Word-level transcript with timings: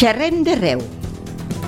Xerrem 0.00 0.38
d'arreu, 0.46 0.80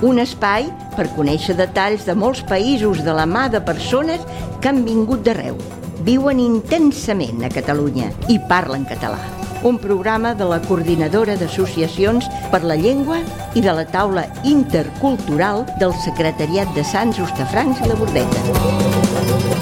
un 0.09 0.17
espai 0.23 0.71
per 0.95 1.05
conèixer 1.13 1.53
detalls 1.59 2.07
de 2.09 2.15
molts 2.17 2.41
països 2.49 3.03
de 3.05 3.13
la 3.13 3.27
mà 3.29 3.43
de 3.53 3.61
persones 3.61 4.23
que 4.63 4.71
han 4.71 4.79
vingut 4.87 5.21
d'arreu, 5.27 5.59
viuen 6.07 6.41
intensament 6.41 7.45
a 7.45 7.51
Catalunya 7.53 8.09
i 8.33 8.39
parlen 8.49 8.87
català. 8.89 9.19
Un 9.69 9.77
programa 9.83 10.33
de 10.33 10.49
la 10.49 10.63
Coordinadora 10.65 11.37
d'Associacions 11.37 12.31
per 12.55 12.63
la 12.65 12.79
Llengua 12.81 13.21
i 13.53 13.61
de 13.61 13.77
la 13.77 13.85
Taula 13.85 14.25
Intercultural 14.49 15.67
del 15.77 15.93
Secretariat 16.01 16.73
de 16.73 16.89
Sants, 16.89 17.21
Hostafrancs 17.21 17.85
i 17.85 17.93
la 17.93 18.01
Bordeta. 18.01 19.62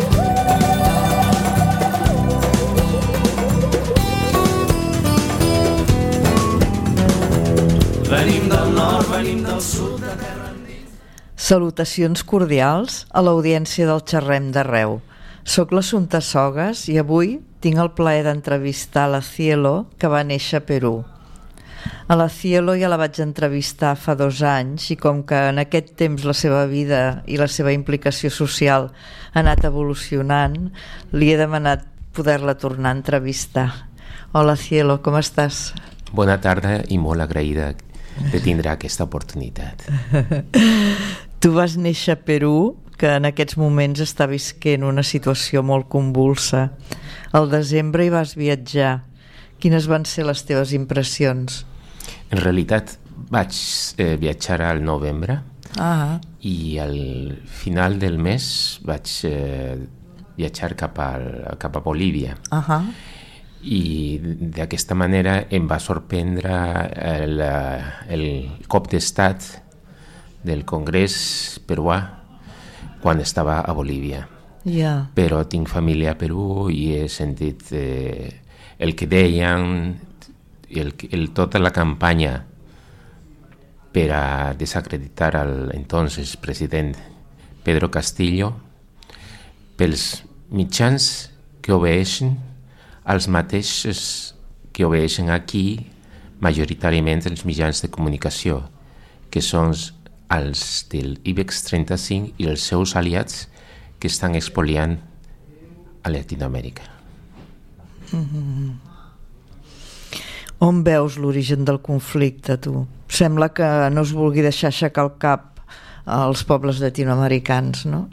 Venim 8.10 8.48
del 8.50 8.73
nord, 8.74 9.06
venim 9.06 9.45
del 9.46 9.60
sud, 9.62 10.00
de 10.02 10.14
terra 10.19 10.48
Salutacions 11.38 12.24
cordials 12.27 13.05
a 13.14 13.23
l'audiència 13.23 13.86
del 13.86 14.02
Xerrem 14.02 14.48
d'Arreu. 14.50 14.96
Soc 15.46 15.70
l'Assumpta 15.70 16.19
Sogas 16.20 16.88
i 16.91 16.96
avui 16.98 17.36
tinc 17.62 17.78
el 17.78 17.92
plaer 17.95 18.24
d'entrevistar 18.27 19.05
la 19.12 19.20
Cielo, 19.23 19.86
que 19.96 20.10
va 20.10 20.24
néixer 20.27 20.59
a 20.59 20.64
Perú. 20.66 21.05
A 22.10 22.16
la 22.19 22.27
Cielo 22.28 22.74
ja 22.74 22.91
la 22.91 22.98
vaig 22.98 23.20
entrevistar 23.23 23.92
fa 23.95 24.16
dos 24.19 24.42
anys 24.42 24.88
i 24.91 24.97
com 24.98 25.22
que 25.22 25.38
en 25.52 25.62
aquest 25.62 25.95
temps 26.00 26.27
la 26.27 26.34
seva 26.34 26.64
vida 26.66 27.22
i 27.30 27.38
la 27.38 27.47
seva 27.47 27.70
implicació 27.70 28.33
social 28.34 28.91
ha 28.91 29.38
anat 29.45 29.62
evolucionant, 29.70 30.72
li 31.14 31.30
he 31.30 31.38
demanat 31.38 31.86
poder-la 32.12 32.58
tornar 32.58 32.91
a 32.91 32.98
entrevistar. 32.98 33.69
Hola 34.34 34.58
Cielo, 34.58 34.98
com 34.98 35.14
estàs? 35.22 35.70
Bona 36.11 36.41
tarda 36.42 36.80
i 36.91 36.98
molt 36.98 37.22
agraïda 37.22 37.70
de 38.32 38.40
tindre 38.40 38.70
aquesta 38.70 39.04
oportunitat. 39.04 39.84
tu 41.42 41.52
vas 41.56 41.76
néixer 41.80 42.16
a 42.18 42.20
Perú, 42.20 42.76
que 43.00 43.14
en 43.16 43.28
aquests 43.28 43.56
moments 43.56 44.02
està 44.04 44.26
visquent 44.28 44.84
una 44.84 45.04
situació 45.06 45.62
molt 45.64 45.88
convulsa. 45.92 46.68
Al 47.32 47.48
desembre 47.52 48.04
hi 48.04 48.12
vas 48.12 48.36
viatjar. 48.36 49.00
Quines 49.60 49.88
van 49.88 50.04
ser 50.08 50.26
les 50.28 50.44
teves 50.48 50.74
impressions? 50.76 51.64
En 52.30 52.41
realitat 52.41 52.96
vaig 53.30 53.54
eh, 54.00 54.16
viatjar 54.20 54.60
al 54.64 54.82
novembre 54.84 55.38
ah. 55.78 56.18
i 56.41 56.78
al 56.80 56.96
final 57.44 57.98
del 58.00 58.16
mes 58.18 58.44
vaig 58.88 59.10
eh, 59.28 59.76
viatjar 60.36 60.74
cap, 60.76 61.00
al, 61.04 61.26
cap 61.60 61.76
a 61.76 61.84
Bolívia. 61.84 62.36
-huh 62.50 63.18
i 63.62 64.19
d'aquesta 64.56 64.97
manera 64.97 65.44
em 65.53 65.66
va 65.69 65.78
sorprendre 65.80 66.55
el, 66.97 67.41
el 68.08 68.25
cop 68.69 68.89
d'estat 68.89 69.44
del 70.44 70.64
Congrés 70.64 71.61
peruà 71.69 71.98
quan 73.00 73.20
estava 73.20 73.61
a 73.61 73.72
Bolívia. 73.77 74.27
Yeah. 74.64 75.08
Però 75.16 75.44
tinc 75.48 75.69
família 75.72 76.14
a 76.14 76.19
Perú 76.20 76.69
i 76.72 76.92
he 76.97 77.08
sentit 77.08 77.69
eh, 77.72 78.41
el 78.81 78.94
que 78.97 79.08
deien, 79.08 79.97
el, 80.70 80.94
el, 81.11 81.31
tota 81.36 81.61
la 81.61 81.72
campanya 81.72 82.47
per 83.92 84.08
a 84.14 84.25
desacreditar 84.55 85.34
al 85.36 85.72
entonces 85.75 86.36
president 86.36 86.94
Pedro 87.64 87.91
Castillo 87.91 88.53
pels 89.77 90.22
mitjans 90.55 91.31
que 91.61 91.75
obeixen 91.75 92.36
els 93.05 93.29
mateixos 93.29 94.34
que 94.73 94.87
obeixen 94.87 95.31
aquí 95.31 95.87
majoritàriament 96.41 97.27
els 97.29 97.45
mitjans 97.45 97.83
de 97.84 97.91
comunicació, 97.93 98.62
que 99.31 99.43
són 99.45 99.75
els 100.31 100.62
del 100.91 101.19
IBEX 101.25 101.65
35 101.69 102.39
i 102.39 102.49
els 102.50 102.65
seus 102.65 102.94
aliats 102.97 103.49
que 104.00 104.09
estan 104.09 104.37
expoliant 104.39 104.99
a 106.03 106.10
Llatinoamèrica. 106.10 106.83
Mm 108.12 108.25
-hmm. 108.25 108.91
On 110.60 110.83
veus 110.84 111.16
l'origen 111.16 111.65
del 111.65 111.81
conflicte, 111.81 112.59
tu? 112.59 112.87
Sembla 113.09 113.49
que 113.49 113.91
no 113.91 114.03
es 114.03 114.12
vulgui 114.12 114.43
deixar 114.43 114.69
aixecar 114.69 115.05
el 115.05 115.12
cap 115.19 115.60
als 116.05 116.44
pobles 116.44 116.81
latinoamericans, 116.81 117.87
no? 117.87 118.09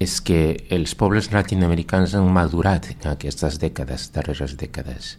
És 0.00 0.16
que 0.24 0.56
els 0.72 0.94
pobles 0.96 1.28
latinoamericans 1.28 2.14
han 2.16 2.28
madurat 2.32 2.88
en 2.94 3.10
aquestes 3.12 3.58
dècades, 3.60 4.08
darreres 4.14 4.56
dècades, 4.56 5.16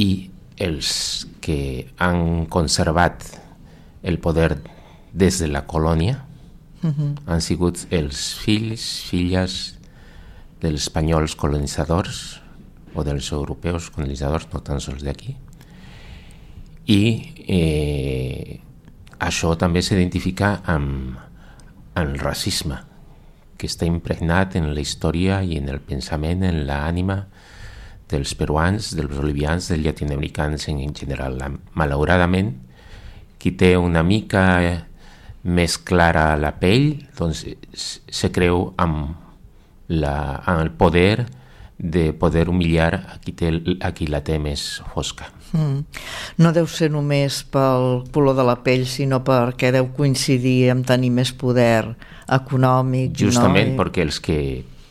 i 0.00 0.30
els 0.56 1.26
que 1.44 1.88
han 2.00 2.46
conservat 2.52 3.26
el 4.02 4.16
poder 4.24 4.56
des 5.12 5.38
de 5.38 5.48
la 5.52 5.66
colònia 5.66 6.24
uh 6.82 6.88
-huh. 6.88 7.14
han 7.26 7.40
sigut 7.40 7.86
els 7.90 8.34
fills, 8.40 9.04
filles 9.10 9.76
dels 10.60 10.80
espanyols 10.80 11.36
colonitzadors 11.36 12.40
o 12.94 13.04
dels 13.04 13.32
europeus 13.32 13.90
colonitzadors, 13.90 14.48
no 14.52 14.60
tan 14.60 14.80
sols 14.80 15.02
d'aquí. 15.02 15.36
I 16.86 17.32
eh, 17.48 18.60
això 19.18 19.56
també 19.56 19.82
s'identifica 19.82 20.62
amb, 20.64 21.18
amb 21.94 22.08
el 22.08 22.18
racisme 22.18 22.91
que 23.62 23.70
està 23.70 23.86
impregnat 23.86 24.56
en 24.58 24.72
la 24.74 24.82
història 24.82 25.38
i 25.46 25.54
en 25.60 25.68
el 25.70 25.78
pensament, 25.86 26.42
en 26.42 26.64
l'ànima 26.66 27.20
dels 28.10 28.34
peruans, 28.34 28.88
dels 28.98 29.12
bolivians, 29.14 29.68
dels 29.70 29.84
llatinoamericans 29.86 30.66
en 30.72 30.80
general. 30.98 31.38
Malauradament, 31.78 32.56
qui 33.38 33.54
té 33.54 33.76
una 33.78 34.02
mica 34.02 34.42
més 35.42 35.78
clara 35.78 36.32
la 36.38 36.56
pell, 36.58 37.04
doncs 37.18 37.44
se 37.74 38.32
creu 38.34 38.72
amb, 38.82 39.14
la, 39.94 40.16
amb 40.42 40.64
el 40.64 40.74
poder 40.74 41.28
de 41.78 42.10
poder 42.18 42.48
humillar 42.50 42.92
a 43.14 43.20
qui, 43.22 43.34
té, 43.38 43.54
a 43.78 43.94
qui 43.94 44.10
la 44.10 44.22
té 44.26 44.42
més 44.42 44.82
fosca. 44.90 45.30
Mm. 45.52 45.84
No 46.40 46.52
deu 46.56 46.66
ser 46.70 46.88
només 46.92 47.42
pel 47.52 48.04
color 48.12 48.36
de 48.38 48.44
la 48.46 48.56
pell, 48.64 48.86
sinó 48.88 49.20
perquè 49.24 49.72
deu 49.74 49.90
coincidir 49.96 50.70
amb 50.72 50.86
tenir 50.88 51.10
més 51.12 51.32
poder 51.36 51.94
econòmic. 52.32 53.12
Justament 53.24 53.74
no? 53.74 53.82
perquè 53.82 54.06
els 54.06 54.20
que, 54.24 54.38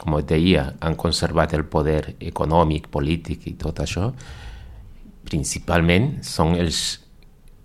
com 0.02 0.18
et 0.20 0.30
deia, 0.30 0.68
han 0.82 0.98
conservat 1.00 1.56
el 1.58 1.66
poder 1.66 2.16
econòmic, 2.20 2.92
polític 2.94 3.48
i 3.50 3.56
tot 3.60 3.82
això, 3.82 4.12
principalment 5.26 6.20
són 6.26 6.56
els 6.60 7.00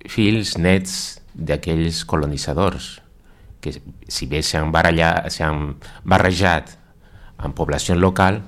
fills 0.06 0.54
nets 0.60 1.18
d'aquells 1.36 2.04
colonitzadors 2.08 3.00
que 3.60 3.72
si 4.08 4.28
bé 4.30 4.40
s'han 4.46 4.70
barrejat 4.70 6.76
amb 7.36 7.56
població 7.58 7.96
local, 7.98 8.38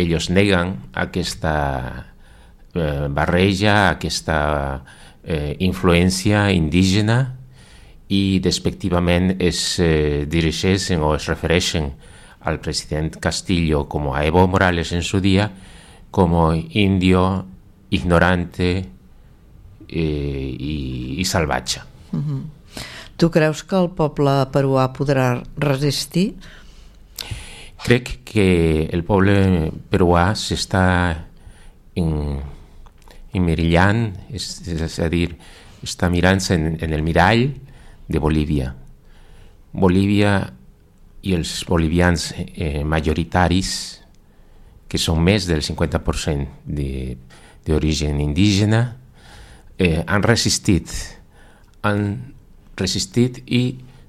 ells 0.00 0.30
neguen 0.32 0.72
aquesta 1.04 1.52
eh, 2.74 3.06
barreja, 3.08 3.90
aquesta 3.94 4.82
eh, 5.22 5.56
influència 5.64 6.50
indígena 6.52 7.36
i 8.08 8.38
despectivament 8.44 9.36
es 9.40 9.78
eh, 9.80 10.24
dirigeixen 10.28 11.02
o 11.02 11.14
es 11.16 11.26
refereixen 11.30 11.92
al 12.44 12.60
president 12.60 13.16
Castillo 13.20 13.86
com 13.88 14.12
a 14.12 14.24
Evo 14.26 14.46
Morales 14.46 14.92
en 14.92 15.02
su 15.02 15.20
dia 15.20 15.50
com 16.14 16.34
indio, 16.70 17.44
ignorante 17.90 18.68
eh, 19.88 20.56
i, 20.58 21.16
i 21.18 21.24
salvatge. 21.24 21.80
Uh 22.12 22.20
-huh. 22.20 22.42
Tu 23.16 23.30
creus 23.30 23.62
que 23.62 23.76
el 23.76 23.90
poble 23.90 24.46
peruà 24.52 24.92
podrà 24.92 25.42
resistir? 25.56 26.34
Crec 27.84 28.24
que 28.24 28.88
el 28.92 29.04
poble 29.04 29.70
peruà 29.90 30.34
s'està 30.34 31.26
emmirillant, 33.34 34.06
és, 34.34 34.48
és 34.70 34.98
a 35.02 35.08
dir, 35.12 35.34
està 35.84 36.08
mirant-se 36.10 36.54
en, 36.56 36.74
en 36.80 36.92
el 36.96 37.02
mirall 37.04 37.48
de 38.08 38.20
Bolívia. 38.22 38.72
Bolívia 39.74 40.36
i 41.24 41.34
els 41.34 41.52
bolivians 41.68 42.30
eh, 42.36 42.84
majoritaris, 42.84 43.70
que 44.88 45.00
són 45.00 45.22
més 45.24 45.48
del 45.48 45.64
50% 45.64 46.68
d'origen 47.66 48.20
indígena, 48.22 48.84
eh, 49.78 50.04
han 50.06 50.22
resistit, 50.22 50.92
han 51.82 52.04
resistit 52.78 53.40
i 53.46 53.64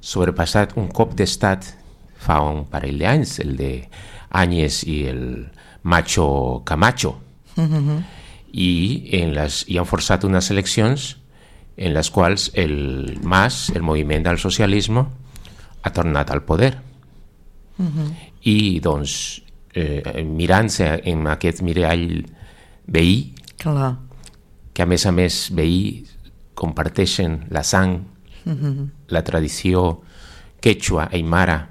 sobrepassat 0.06 0.76
un 0.78 0.92
cop 0.94 1.16
d'estat 1.18 1.72
fa 2.26 2.42
un 2.44 2.66
parell 2.70 3.00
d'anys, 3.02 3.40
el 3.44 3.56
de 3.58 3.72
Áñez 4.36 4.84
i 4.90 5.06
el 5.10 5.24
Macho 5.84 6.62
Camacho. 6.66 7.16
Mm 7.56 7.66
-hmm. 7.66 8.04
I, 8.56 8.72
en 9.20 9.34
les, 9.36 9.64
i 9.68 9.78
han 9.78 9.88
forçat 9.90 10.24
unes 10.24 10.48
eleccions 10.54 11.10
en 11.76 11.92
les 11.92 12.10
quals 12.12 12.50
el 12.56 13.20
MAS, 13.24 13.70
el 13.76 13.84
moviment 13.84 14.24
del 14.24 14.40
socialisme, 14.40 15.04
ha 15.84 15.92
tornat 15.94 16.32
al 16.32 16.44
poder. 16.48 16.78
Uh 17.78 17.86
-huh. 17.86 18.10
I, 18.42 18.80
doncs, 18.80 19.44
eh, 19.74 20.24
mirant-se 20.24 21.02
en 21.04 21.28
aquest 21.28 21.62
mirall 21.62 22.26
veí, 22.88 23.34
Clar. 23.58 23.98
que 24.74 24.82
a 24.82 24.86
més 24.86 25.06
a 25.06 25.12
més 25.12 25.50
veí 25.52 26.06
comparteixen 26.54 27.46
la 27.50 27.64
sang, 27.64 28.04
la 29.08 29.24
tradició 29.24 30.02
quechua, 30.62 31.10
aymara, 31.12 31.70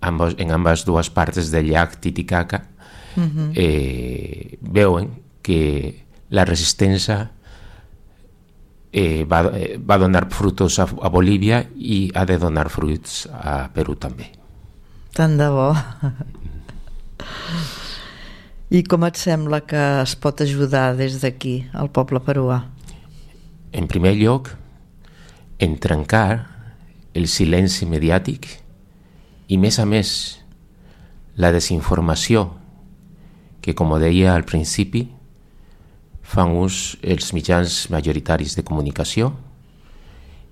ambos, 0.00 0.34
en 0.38 0.50
ambas 0.50 0.84
dues 0.84 1.10
parts 1.10 1.50
del 1.50 1.66
llac 1.66 1.98
Titicaca, 2.00 2.68
eh, 3.54 4.58
veuen 4.60 5.23
que 5.44 5.60
la 6.34 6.46
resistència 6.48 7.18
eh, 8.94 9.24
va, 9.28 9.42
eh, 9.52 9.76
va 9.76 9.98
donar 9.98 10.28
frutos 10.30 10.78
a, 10.78 10.86
a 10.86 11.10
Bolívia 11.12 11.64
i 11.76 12.08
ha 12.14 12.24
de 12.24 12.38
donar 12.40 12.70
fruits 12.72 13.26
a 13.28 13.68
Perú 13.74 13.98
també. 14.00 14.30
Tant 15.14 15.36
de 15.38 15.48
bo. 15.52 15.68
I 18.74 18.80
com 18.88 19.04
et 19.06 19.18
sembla 19.20 19.60
que 19.68 19.82
es 20.00 20.14
pot 20.18 20.40
ajudar 20.42 20.94
des 20.98 21.20
d'aquí 21.22 21.66
al 21.74 21.90
poble 21.94 22.22
peruà? 22.24 22.64
En 23.74 23.86
primer 23.90 24.14
lloc, 24.18 24.48
en 25.58 25.76
trencar 25.78 26.46
el 27.14 27.28
silenci 27.30 27.86
mediàtic 27.86 28.48
i, 29.46 29.58
més 29.58 29.78
a 29.78 29.86
més, 29.86 30.10
la 31.38 31.50
desinformació 31.54 32.48
que, 33.62 33.74
com 33.74 33.94
deia 33.98 34.34
al 34.34 34.46
principi, 34.46 35.06
fan 36.34 36.54
ús 36.58 36.96
els 37.02 37.30
mitjans 37.36 37.84
majoritaris 37.94 38.56
de 38.58 38.64
comunicació 38.66 39.30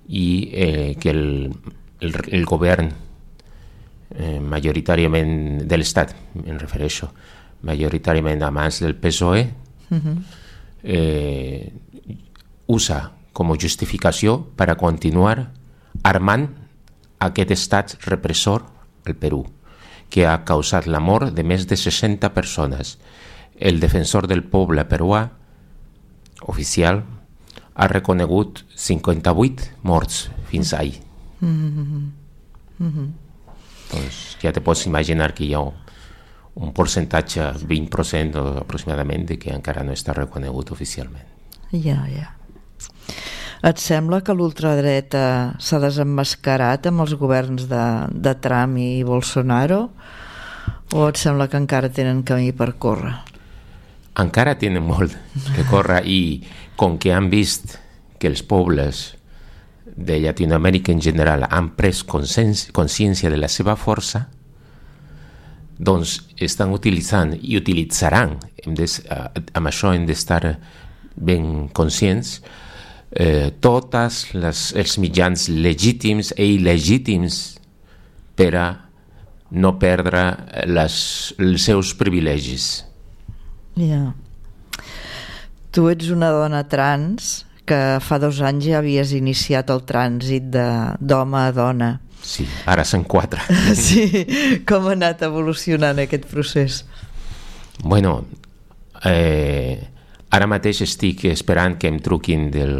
i 0.07 0.27
eh, 0.51 0.95
que 0.99 1.11
el, 1.11 1.51
el, 1.99 2.15
el 2.31 2.45
govern 2.47 2.91
eh, 4.15 4.39
majoritàriament 4.39 5.65
de 5.67 5.79
l'Estat, 5.79 6.13
em 6.43 6.59
refereixo, 6.59 7.09
majoritàriament 7.67 8.43
a 8.43 8.51
mans 8.51 8.79
del 8.83 8.95
PSOE, 8.95 9.43
uh 9.89 9.97
-huh. 9.97 10.15
eh, 10.83 11.71
usa 12.67 13.11
com 13.33 13.51
a 13.51 13.57
justificació 13.59 14.39
per 14.55 14.69
a 14.69 14.75
continuar 14.75 15.51
armant 16.03 16.47
aquest 17.19 17.51
estat 17.51 17.97
repressor 18.05 18.65
al 19.05 19.15
Perú, 19.15 19.45
que 20.09 20.27
ha 20.27 20.43
causat 20.45 20.85
la 20.87 20.99
mort 20.99 21.33
de 21.33 21.43
més 21.43 21.67
de 21.67 21.75
60 21.75 22.33
persones. 22.33 22.99
El 23.57 23.79
defensor 23.79 24.27
del 24.27 24.43
poble 24.43 24.85
peruà 24.85 25.42
oficial 26.47 27.03
ha 27.73 27.87
reconegut 27.87 28.63
58 28.75 29.71
morts 29.81 30.29
fins 30.49 30.73
ahir. 30.73 31.01
Mm 31.41 32.11
-hmm. 32.79 33.11
Doncs 33.91 34.37
ja 34.41 34.51
te 34.51 34.61
pots 34.61 34.85
imaginar 34.85 35.33
que 35.33 35.43
hi 35.43 35.53
ha 35.53 35.59
un 35.59 36.71
percentatge, 36.73 37.41
20% 37.67 38.59
aproximadament, 38.61 39.27
de 39.27 39.37
que 39.37 39.53
encara 39.53 39.83
no 39.83 39.91
està 39.91 40.13
reconegut 40.13 40.71
oficialment. 40.71 41.25
Ja, 41.71 42.05
ja. 42.07 42.35
Et 43.63 43.79
sembla 43.79 44.21
que 44.21 44.35
l'ultradreta 44.35 45.55
s'ha 45.57 45.79
desemmascarat 45.79 46.85
amb 46.87 47.05
els 47.05 47.13
governs 47.15 47.69
de, 47.71 47.83
de 48.11 48.35
Trump 48.35 48.77
i 48.77 49.03
Bolsonaro? 49.07 49.89
O 50.93 51.07
et 51.07 51.17
sembla 51.17 51.47
que 51.47 51.57
encara 51.57 51.89
tenen 51.89 52.23
camí 52.27 52.51
per 52.51 52.73
córrer? 52.75 53.15
Encara 54.21 54.53
tenen 54.61 54.85
molt 54.85 55.15
que 55.55 55.65
córrer 55.69 56.03
i 56.05 56.21
com 56.77 56.99
que 57.01 57.13
han 57.13 57.31
vist 57.31 57.77
que 58.21 58.29
els 58.29 58.43
pobles 58.45 59.13
de 59.85 60.19
Llatinoamèrica 60.21 60.93
en 60.93 61.01
general 61.01 61.47
han 61.49 61.71
pres 61.77 62.03
consciència 62.05 63.29
de 63.29 63.39
la 63.39 63.49
seva 63.49 63.75
força, 63.77 64.27
doncs 65.77 66.19
estan 66.41 66.71
utilitzant 66.73 67.33
i 67.41 67.57
utilitzaran, 67.57 68.37
hem 68.63 68.77
de, 68.77 68.87
amb 69.57 69.69
això 69.69 69.93
hem 69.93 70.05
d'estar 70.07 70.57
ben 71.15 71.67
conscients, 71.73 72.37
eh, 73.11 73.51
tots 73.61 74.29
els 74.33 74.97
mitjans 75.01 75.49
legítims 75.49 76.33
i 76.37 76.53
il·legítims 76.55 77.41
per 78.37 78.53
a 78.57 78.67
no 79.53 79.75
perdre 79.77 80.23
les, 80.65 80.95
els 81.37 81.69
seus 81.69 81.93
privilegis. 81.97 82.92
Ja. 83.75 83.85
Yeah. 83.85 84.13
Tu 85.73 85.87
ets 85.89 86.11
una 86.13 86.29
dona 86.29 86.63
trans 86.69 87.45
que 87.65 87.79
fa 88.03 88.19
dos 88.21 88.41
anys 88.45 88.67
ja 88.67 88.81
havies 88.81 89.13
iniciat 89.17 89.71
el 89.73 89.81
trànsit 89.87 90.51
d'home 90.51 91.39
a 91.39 91.53
dona. 91.55 91.93
Sí, 92.23 92.45
ara 92.69 92.85
són 92.87 93.07
quatre. 93.09 93.41
sí, 93.85 94.05
com 94.69 94.85
ha 94.87 94.93
anat 94.95 95.23
evolucionant 95.25 95.99
aquest 96.03 96.27
procés? 96.29 96.83
Bueno, 97.81 98.21
eh, 99.03 99.93
Ara 100.33 100.47
mateix 100.49 100.79
estic 100.81 101.27
esperant 101.29 101.75
que 101.77 101.89
em 101.91 101.99
truquin 102.01 102.47
del, 102.53 102.71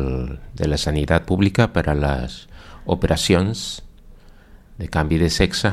de 0.57 0.65
la 0.65 0.79
sanitat 0.81 1.27
pública 1.29 1.67
per 1.69 1.83
a 1.91 1.93
les 1.93 2.47
operacions 2.89 3.61
de 4.79 4.87
canvi 4.89 5.19
de 5.21 5.29
sexe, 5.29 5.69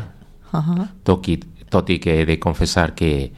uh 0.53 0.61
-huh. 0.61 0.89
tot, 1.05 1.29
i, 1.29 1.39
tot 1.71 1.89
i 1.89 1.99
que 1.99 2.21
he 2.21 2.27
de 2.27 2.39
confessar 2.39 2.95
que 2.95 3.33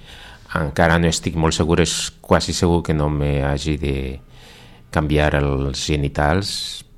encara 0.60 0.98
no 1.00 1.08
estic 1.08 1.38
molt 1.40 1.56
segur, 1.56 1.80
és 1.80 2.10
quasi 2.20 2.52
segur 2.56 2.82
que 2.84 2.96
no 2.96 3.08
me 3.12 3.40
hagi 3.46 3.78
de 3.80 3.96
canviar 4.92 5.32
els 5.38 5.86
genitals 5.88 6.52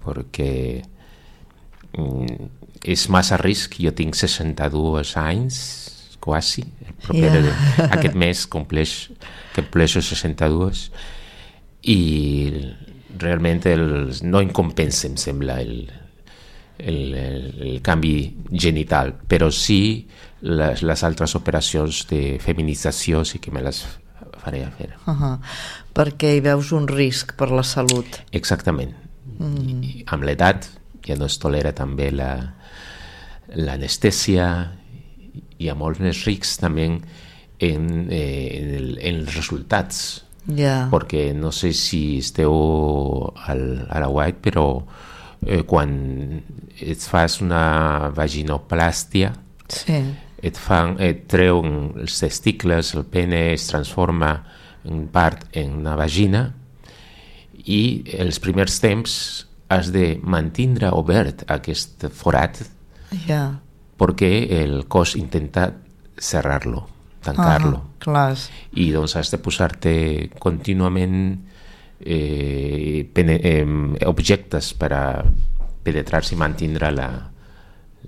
perquè 0.04 0.82
mm, 1.94 2.50
és 2.84 3.06
massa 3.08 3.38
risc, 3.40 3.78
jo 3.80 3.94
tinc 3.96 4.18
62 4.18 5.14
anys 5.20 5.58
quasi, 6.24 6.64
el 6.64 6.94
proper 7.04 7.30
yeah. 7.30 7.42
de, 7.46 7.88
aquest 7.98 8.16
mes 8.18 8.46
compleix, 8.50 8.94
compleixo 9.54 10.02
62 10.02 10.88
i 11.92 12.00
realment 13.20 13.60
el, 13.70 13.84
no 14.24 14.40
em 14.42 14.50
compensa, 14.56 15.06
em 15.06 15.18
sembla, 15.20 15.60
el, 15.62 15.84
el, 16.80 17.00
el, 17.14 17.44
el 17.68 17.82
canvi 17.84 18.16
genital, 18.50 19.14
però 19.28 19.50
sí 19.54 20.08
les, 20.44 20.82
les 20.84 21.04
altres 21.04 21.34
operacions 21.38 22.04
de 22.10 22.38
feminització 22.42 23.24
sí 23.24 23.38
que 23.40 23.50
me 23.54 23.62
les 23.64 23.84
faré 24.44 24.64
a 24.64 24.70
fer. 24.70 24.90
Uh 25.06 25.14
-huh. 25.14 25.38
Perquè 25.94 26.36
hi 26.36 26.40
veus 26.40 26.72
un 26.72 26.88
risc 26.88 27.34
per 27.36 27.50
la 27.50 27.62
salut. 27.62 28.06
Exactament. 28.32 28.94
Mm. 29.38 29.82
I 29.82 30.04
amb 30.06 30.22
l'edat 30.22 30.68
ja 31.06 31.16
no 31.16 31.26
es 31.26 31.38
tolera 31.38 31.72
també 31.72 32.10
l'anestèsia 33.54 34.46
la, 34.46 34.70
hi 35.58 35.68
ha 35.68 35.74
molts 35.74 36.00
més 36.00 36.24
riscs 36.26 36.56
també 36.60 36.84
en, 36.88 37.02
eh, 38.10 38.60
en, 38.60 38.74
el, 38.78 38.98
en 38.98 39.14
els 39.22 39.34
resultats 39.36 40.24
yeah. 40.46 40.88
perquè 40.92 41.34
no 41.36 41.52
sé 41.52 41.72
si 41.76 42.18
esteu 42.18 42.52
al, 43.46 43.86
a 43.88 44.00
la 44.00 44.08
White, 44.08 44.40
però 44.44 44.66
eh, 45.46 45.62
quan 45.68 46.42
et 46.80 47.00
fas 47.00 47.40
una 47.44 48.10
vaginoplàstia 48.16 49.32
sí. 49.68 50.02
Et, 50.44 50.58
fan, 50.60 50.96
et 51.02 51.24
treuen 51.30 51.94
els 52.04 52.18
testicles, 52.20 52.92
el 52.94 53.06
pene 53.08 53.46
es 53.54 53.66
transforma 53.70 54.34
en 54.84 55.06
part 55.12 55.46
en 55.56 55.78
una 55.80 55.96
vagina 55.96 56.46
i 57.64 58.04
els 58.20 58.40
primers 58.44 58.76
temps 58.82 59.14
has 59.72 59.90
de 59.94 60.18
mantindre 60.20 60.90
obert 60.92 61.46
aquest 61.50 62.04
forat 62.12 62.60
yeah. 63.24 63.54
perquè 63.96 64.34
el 64.60 64.84
cos 64.92 65.16
intenta 65.16 65.70
cerrar-lo 66.20 66.84
tancar-lo. 67.24 67.78
Uh 67.78 68.12
-huh, 68.12 68.50
I 68.72 68.92
doncs 68.92 69.16
has 69.16 69.30
de 69.30 69.38
posar-te 69.38 70.30
contínuament 70.38 71.40
eh, 72.00 73.08
pene, 73.12 73.40
eh, 73.42 73.66
objectes 74.06 74.74
per 74.74 74.92
a 74.92 75.24
penetrar-se 75.82 76.34
i 76.34 76.38
mantindre 76.38 76.90
la, 76.92 77.30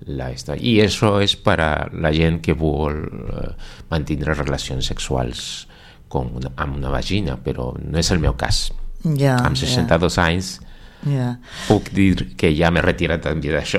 la 0.07 0.31
esta. 0.31 0.57
I 0.57 0.79
això 0.85 1.17
és 1.25 1.37
per 1.37 1.59
a 1.61 1.71
la 1.93 2.13
gent 2.13 2.41
que 2.45 2.55
vol 2.59 3.03
eh, 3.07 3.49
mantindre 3.91 4.37
relacions 4.37 4.87
sexuals 4.93 5.67
com 6.09 6.37
una, 6.39 6.53
amb 6.57 6.77
una 6.77 6.93
vagina, 6.93 7.37
però 7.43 7.73
no 7.81 7.99
és 7.99 8.13
el 8.15 8.23
meu 8.23 8.37
cas. 8.39 8.69
Ja, 9.07 9.37
amb 9.45 9.57
62 9.57 10.17
ja. 10.17 10.25
anys 10.31 10.57
Yeah. 11.07 11.37
Puc 11.69 11.93
dir 11.95 12.33
que 12.39 12.49
ja 12.57 12.73
m'he 12.75 12.83
retirat 12.83 13.23
també 13.23 13.53
d'això. 13.55 13.79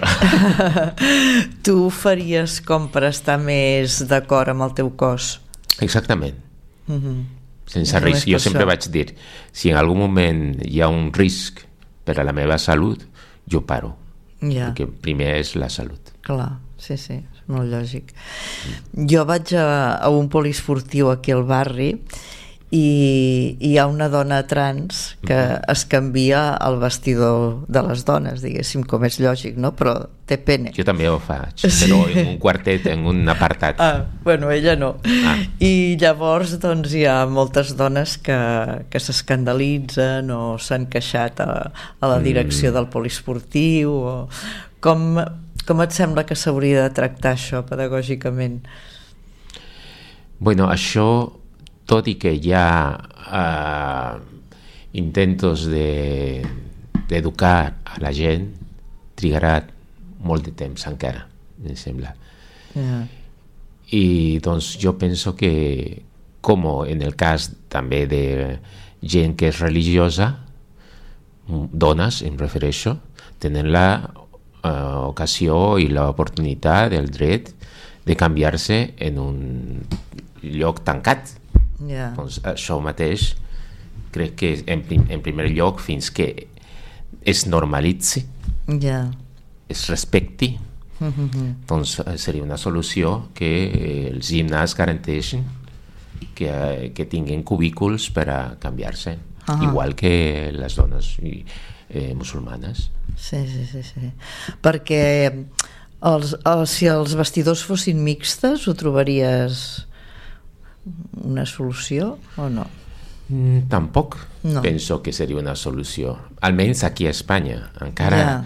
tu 1.66 1.90
faries 1.92 2.60
com 2.64 2.88
per 2.94 3.08
estar 3.10 3.36
més 3.42 4.00
d'acord 4.08 4.54
amb 4.54 4.64
el 4.68 4.76
teu 4.78 4.94
cos? 4.96 5.38
Exactament. 5.84 6.38
Mm 6.88 7.02
-hmm. 7.02 7.24
Sense 7.68 8.00
risc. 8.00 8.28
Jo 8.28 8.40
sempre 8.40 8.64
això. 8.64 8.68
vaig 8.68 8.88
dir, 8.92 9.16
si 9.52 9.70
en 9.70 9.78
algun 9.78 9.98
moment 10.00 10.62
hi 10.64 10.82
ha 10.82 10.88
un 10.88 11.12
risc 11.12 11.66
per 12.06 12.20
a 12.20 12.24
la 12.24 12.32
meva 12.32 12.58
salut, 12.58 13.04
jo 13.46 13.62
paro. 13.66 13.98
Yeah. 14.42 14.70
Perquè 14.70 14.88
primer 15.04 15.34
és 15.40 15.56
la 15.58 15.70
salut. 15.74 16.14
Clar, 16.26 16.60
sí, 16.82 16.98
sí, 17.02 17.20
és 17.22 17.44
molt 17.50 17.72
lògic. 17.72 18.14
Mm. 18.14 19.08
Jo 19.10 19.26
vaig 19.30 19.54
a, 19.58 19.68
a 19.98 20.12
un 20.14 20.30
poliesportiu 20.30 21.12
aquí 21.14 21.34
al 21.34 21.46
barri 21.48 21.94
i, 22.70 23.56
hi 23.64 23.78
ha 23.80 23.86
una 23.88 24.10
dona 24.12 24.42
trans 24.48 25.16
que 25.24 25.38
es 25.72 25.86
canvia 25.88 26.42
el 26.66 26.76
vestidor 26.82 27.62
de 27.72 27.84
les 27.88 28.04
dones, 28.04 28.42
diguéssim, 28.44 28.84
com 28.84 29.06
és 29.08 29.22
lògic, 29.24 29.56
no? 29.56 29.72
Però 29.78 29.94
té 30.28 30.36
pene. 30.36 30.74
Jo 30.76 30.84
també 30.88 31.08
ho 31.08 31.16
faig, 31.24 31.64
però 31.64 32.02
en 32.12 32.34
un 32.34 32.36
quartet, 32.44 32.90
en 32.92 33.08
un 33.08 33.24
apartat. 33.32 33.80
Ah, 33.80 34.04
bueno, 34.26 34.52
ella 34.52 34.76
no. 34.76 34.98
Ah. 35.24 35.38
I 35.64 35.96
llavors 36.02 36.58
doncs, 36.60 36.92
hi 36.92 37.06
ha 37.08 37.22
moltes 37.32 37.72
dones 37.80 38.18
que, 38.20 38.38
que 38.92 39.00
s'escandalitzen 39.00 40.28
o 40.36 40.58
s'han 40.60 40.90
queixat 40.92 41.40
a, 41.46 41.50
a 41.72 42.12
la 42.12 42.20
direcció 42.20 42.76
del 42.76 42.92
poliesportiu 42.92 43.96
o 43.96 44.16
com, 44.84 45.24
com 45.64 45.88
et 45.88 45.96
sembla 45.96 46.28
que 46.28 46.36
s'hauria 46.36 46.84
de 46.84 46.94
tractar 47.00 47.38
això 47.38 47.64
pedagògicament? 47.64 48.60
Bueno, 50.44 50.68
això, 50.70 51.08
tot 51.88 52.08
i 52.12 52.18
que 52.20 52.34
hi 52.36 52.52
ha 52.54 52.68
eh, 53.32 54.20
intentos 55.00 55.66
de- 55.72 56.46
d'educar 57.08 57.78
a 57.86 58.00
la 58.04 58.12
gent, 58.12 58.50
trigarà 59.16 59.62
molt 60.28 60.46
de 60.46 60.52
temps 60.52 60.84
encara, 60.90 61.26
em 61.64 61.76
sembla. 61.80 62.14
Ja. 62.76 63.06
I 63.96 64.40
doncs 64.44 64.74
jo 64.82 64.98
penso 65.00 65.36
que, 65.40 66.04
com 66.42 66.66
en 66.88 67.02
el 67.02 67.16
cas 67.16 67.50
també 67.72 68.06
de 68.08 68.60
gent 69.02 69.38
que 69.40 69.48
és 69.54 69.60
religiosa, 69.64 70.34
dones, 71.48 72.22
em 72.28 72.36
refereixo, 72.38 72.98
tenen 73.40 73.72
la 73.72 73.88
eh, 74.04 74.70
ocasió 75.08 75.78
i 75.80 75.88
l'oportunitat, 75.88 76.92
el 76.98 77.08
dret 77.14 77.54
de 78.08 78.16
canviar-se 78.20 78.94
en 79.00 79.20
un 79.20 79.38
lloc 80.44 80.84
tancat. 80.84 81.32
Ja. 81.86 82.12
Doncs 82.18 82.40
això 82.48 82.80
mateix 82.82 83.36
crec 84.16 84.36
que 84.40 84.52
en, 84.66 84.82
prim, 84.88 85.04
en 85.14 85.22
primer 85.22 85.50
lloc 85.54 85.80
fins 85.84 86.10
que 86.12 86.48
es 87.28 87.46
normalitzi, 87.48 88.26
Ja. 88.82 89.12
es 89.70 89.88
respecti, 89.90 90.58
doncs 91.70 92.00
eh, 92.00 92.18
seria 92.18 92.44
una 92.44 92.58
solució 92.58 93.30
que 93.38 93.52
eh, 93.68 94.10
els 94.14 94.32
gimnàs 94.34 94.74
garanteixin 94.76 95.44
que, 96.34 96.50
eh, 96.50 96.92
que 96.96 97.06
tinguin 97.06 97.44
cubículs 97.44 98.10
per 98.12 98.30
a 98.30 98.42
canviar-se, 98.60 99.18
Ah. 99.48 99.60
igual 99.64 99.94
que 99.96 100.52
les 100.52 100.76
dones 100.76 101.14
i, 101.24 101.46
eh, 101.90 102.14
musulmanes. 102.14 102.90
Sí, 103.16 103.46
sí, 103.48 103.64
sí, 103.66 103.80
sí. 103.84 104.10
Perquè 104.62 105.32
els, 106.04 106.34
els, 106.44 106.70
si 106.70 106.86
els 106.92 107.14
vestidors 107.16 107.64
fossin 107.64 108.02
mixtes, 108.04 108.68
ho 108.68 108.74
trobaries 108.76 109.87
una 111.24 111.46
solució 111.46 112.18
o 112.38 112.50
no? 112.50 112.68
Mm, 113.30 113.68
tampoc 113.70 114.16
No. 114.44 114.62
penso 114.62 115.02
que 115.04 115.12
seria 115.12 115.36
una 115.38 115.56
solució, 115.56 116.18
almenys 116.42 116.84
aquí 116.86 117.08
a 117.08 117.10
Espanya. 117.12 117.72
Encara 117.82 118.18
Ja. 118.18 118.46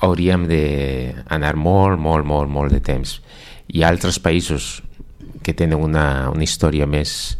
hauríem 0.00 0.46
d'anar 0.46 1.56
molt, 1.56 1.98
molt, 1.98 2.24
molt, 2.24 2.48
molt 2.48 2.70
de 2.72 2.80
temps. 2.80 3.20
Hi 3.68 3.82
ha 3.82 3.88
altres 3.88 4.20
països 4.22 4.82
que 5.42 5.52
tenen 5.54 5.78
una, 5.82 6.30
una 6.30 6.44
història 6.44 6.86
més 6.86 7.38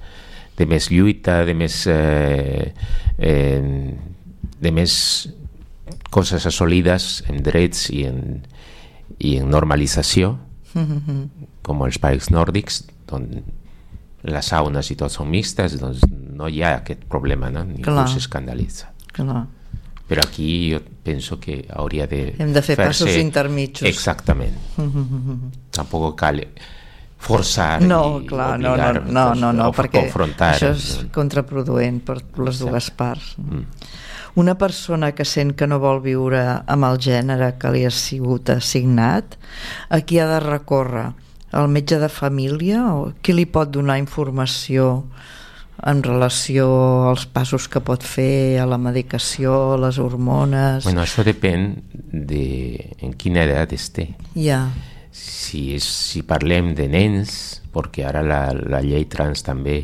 de 0.56 0.66
més 0.66 0.90
lluita, 0.90 1.44
de 1.46 1.54
més 1.54 1.86
eh, 1.86 2.74
eh, 3.18 3.94
de 4.60 4.72
més 4.72 5.28
coses 6.10 6.44
assolides 6.46 7.22
en 7.28 7.42
drets 7.46 7.90
i 7.94 8.04
en, 8.08 8.42
i 9.20 9.36
en 9.38 9.48
normalització 9.50 10.32
com 11.62 11.84
els 11.86 11.98
països 12.02 12.32
nòrdics 12.34 12.82
on 13.14 13.28
les 14.22 14.46
saunes 14.46 14.90
i 14.90 14.96
tot 14.98 15.12
són 15.14 15.30
mixtes 15.30 15.78
doncs 15.80 16.02
no 16.10 16.48
hi 16.48 16.62
ha 16.62 16.76
aquest 16.80 17.04
problema 17.10 17.50
no? 17.50 17.64
ningú 17.64 17.94
s'escandalitza 18.10 18.90
Clar. 19.12 19.44
però 20.08 20.24
aquí 20.24 20.72
jo 20.72 20.80
penso 21.04 21.38
que 21.38 21.66
hauria 21.74 22.06
de 22.06 22.34
Hem 22.38 22.52
de 22.52 22.62
fer 22.62 22.76
passos 22.76 23.14
intermitjos. 23.16 23.88
exactament 23.88 24.56
tampoc 25.76 26.16
cal 26.18 26.42
forçar 27.18 27.80
No, 27.82 28.20
i 28.22 28.26
clar, 28.26 28.58
no, 28.60 28.76
no, 28.76 28.92
no, 29.02 29.34
no, 29.34 29.52
no 29.52 29.72
perquè 29.74 30.04
confrontar 30.06 30.52
això 30.54 30.70
és 30.74 31.06
contraproduent 31.14 32.00
per 32.06 32.20
les 32.38 32.60
dues 32.62 32.90
parts. 32.94 33.32
Una 34.38 34.54
persona 34.54 35.10
que 35.18 35.24
sent 35.26 35.56
que 35.58 35.66
no 35.66 35.80
vol 35.82 35.98
viure 36.04 36.62
amb 36.70 36.86
el 36.86 37.00
gènere 37.02 37.56
que 37.58 37.72
li 37.74 37.82
ha 37.88 37.90
sigut 37.90 38.52
assignat, 38.54 39.34
a 39.90 39.98
qui 40.06 40.20
ha 40.22 40.28
de 40.30 40.38
recórrer? 40.44 41.08
Al 41.52 41.68
metge 41.72 41.98
de 41.98 42.08
família? 42.12 42.84
O 42.94 43.12
qui 43.22 43.32
li 43.32 43.46
pot 43.48 43.70
donar 43.72 43.98
informació 44.00 45.04
en 45.86 46.02
relació 46.02 46.66
als 47.08 47.24
passos 47.30 47.68
que 47.70 47.80
pot 47.80 48.02
fer, 48.02 48.58
a 48.58 48.66
la 48.66 48.78
medicació, 48.82 49.74
a 49.76 49.80
les 49.86 49.98
hormones? 50.02 50.84
bueno, 50.84 51.04
això 51.04 51.22
depèn 51.22 51.70
de 52.10 52.96
en 52.98 53.14
quina 53.14 53.44
edat 53.46 53.72
es 53.76 53.86
té 53.94 54.08
Ja, 54.34 54.64
si, 55.14 55.74
és, 55.76 55.86
si 55.86 56.24
parlem 56.26 56.74
de 56.74 56.88
nens, 56.90 57.62
perquè 57.72 58.08
ara 58.08 58.24
la, 58.26 58.42
la 58.52 58.82
llei 58.82 59.06
trans 59.10 59.44
també 59.46 59.80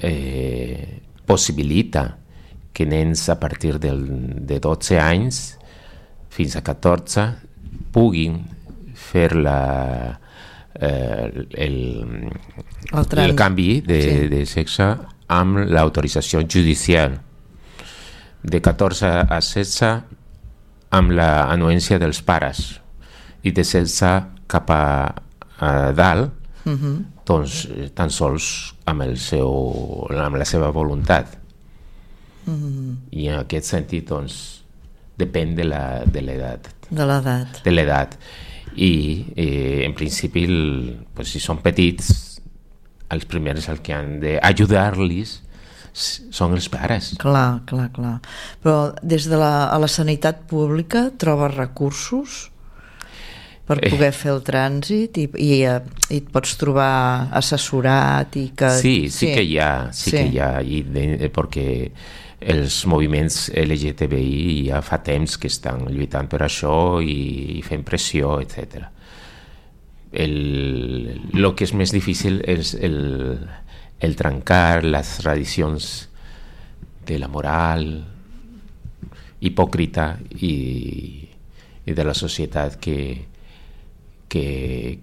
eh, 0.00 1.00
possibilita 1.26 2.06
que 2.74 2.86
nens 2.88 3.28
a 3.28 3.38
partir 3.38 3.78
del, 3.78 4.02
de 4.48 4.58
12 4.58 4.98
anys 4.98 5.44
fins 6.34 6.56
a 6.56 6.64
14 6.66 7.28
puguin 7.94 8.40
fer 8.98 9.30
la, 9.36 10.18
eh, 10.80 11.46
el, 11.54 12.30
el 12.92 13.06
trans. 13.06 13.28
el 13.30 13.34
canvi 13.36 13.80
de, 13.80 14.00
Sí. 14.02 14.28
de 14.28 14.44
sexe 14.46 14.88
amb 15.28 15.58
l'autorització 15.70 16.42
judicial. 16.46 17.20
De 18.42 18.60
14 18.60 19.06
a 19.28 19.40
16 19.40 20.02
amb 20.90 21.10
l'anuència 21.16 21.98
dels 21.98 22.20
pares. 22.22 22.80
I 23.42 23.52
de 23.52 23.64
16 23.64 24.46
cap 24.46 24.70
a, 24.70 25.14
a 25.58 25.70
dalt 25.92 26.32
doncs 27.26 27.64
eh, 27.72 27.88
tan 27.96 28.10
sols 28.10 28.74
amb, 28.86 29.02
el 29.02 29.16
seu, 29.18 30.06
amb 30.12 30.36
la 30.36 30.44
seva 30.44 30.70
voluntat. 30.72 31.38
I 33.10 33.28
en 33.32 33.38
aquest 33.40 33.70
sentit 33.72 34.08
doncs 34.10 34.34
depèn 35.16 35.54
de 35.56 35.64
la- 35.64 36.04
de 36.04 36.20
l'edat. 36.20 36.68
De 36.90 37.04
l'edat. 37.06 37.62
de 37.64 37.70
l'edat 37.72 38.16
i 38.76 39.26
eh, 39.36 39.84
en 39.86 39.94
principi 39.94 40.44
el, 40.48 40.58
pues, 41.14 41.30
si 41.34 41.40
són 41.40 41.60
petits 41.62 42.12
els 43.14 43.26
primers 43.30 43.68
el 43.70 43.78
que 43.84 43.92
han 43.94 44.16
d'ajudar-los 44.22 45.40
són 45.94 46.56
els 46.56 46.66
pares 46.72 47.12
Clar, 47.22 47.60
clar, 47.68 47.90
clar. 47.94 48.16
Però 48.64 48.94
des 49.02 49.28
de 49.30 49.38
la, 49.38 49.68
a 49.70 49.78
la 49.78 49.86
sanitat 49.86 50.40
pública 50.50 51.10
trobes 51.16 51.54
recursos 51.54 52.50
per 53.64 53.78
Eh. 53.80 53.90
poder 53.94 54.10
fer 54.12 54.32
el 54.34 54.42
trànsit 54.44 55.16
i, 55.22 55.28
i, 55.40 55.62
eh, 55.64 55.78
i 56.10 56.18
et 56.18 56.26
pots 56.34 56.56
trobar 56.60 57.30
assessorat 57.32 58.34
i 58.36 58.48
que... 58.56 58.68
Sí, 58.76 59.08
sí, 59.08 59.30
que 59.32 59.42
hi 59.46 59.56
ha, 59.58 59.88
sí, 59.92 60.10
Sí. 60.10 60.16
que 60.18 60.26
hi 60.34 60.38
ha, 60.42 60.50
i 60.60 60.82
de, 60.82 61.30
perquè 61.32 61.68
els 62.44 62.82
moviments 62.90 63.48
LGTBI 63.56 64.68
ja 64.68 64.82
fa 64.84 65.00
temps 65.04 65.38
que 65.40 65.48
estan 65.48 65.86
lluitant 65.88 66.28
per 66.28 66.42
això 66.44 67.00
i, 67.00 67.58
i 67.58 67.62
fent 67.64 67.84
pressió, 67.86 68.36
etc. 68.44 68.84
El, 70.12 70.34
lo 71.34 71.54
que 71.56 71.66
és 71.66 71.74
més 71.74 71.94
difícil 71.94 72.42
és 72.46 72.74
el, 72.76 72.98
el 74.04 74.16
trencar 74.18 74.84
les 74.84 75.14
tradicions 75.22 75.92
de 77.04 77.18
la 77.20 77.28
moral 77.28 77.88
hipòcrita 79.44 80.14
i, 80.40 80.54
i 81.84 81.96
de 81.96 82.04
la 82.06 82.14
societat 82.16 82.78
que, 82.80 82.98
que, 84.28 84.46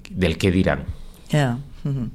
del 0.09 0.37
que 0.37 0.53
diran. 0.53 0.85
Ja. 1.31 1.59
mhm. 1.83 2.09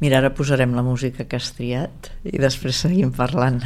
Mira, 0.00 0.18
ara 0.18 0.34
posarem 0.34 0.74
la 0.74 0.82
música 0.86 1.26
que 1.26 1.38
has 1.38 1.52
triat 1.56 2.10
i 2.24 2.38
després 2.38 2.84
seguim 2.86 3.12
parlant. 3.14 3.62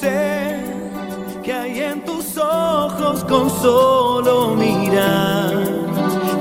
Sé 0.00 0.60
que 1.42 1.52
hay 1.52 1.80
en 1.80 2.04
tus 2.04 2.36
ojos 2.36 3.24
con 3.24 3.50
solo 3.50 4.54
mirar 4.56 5.64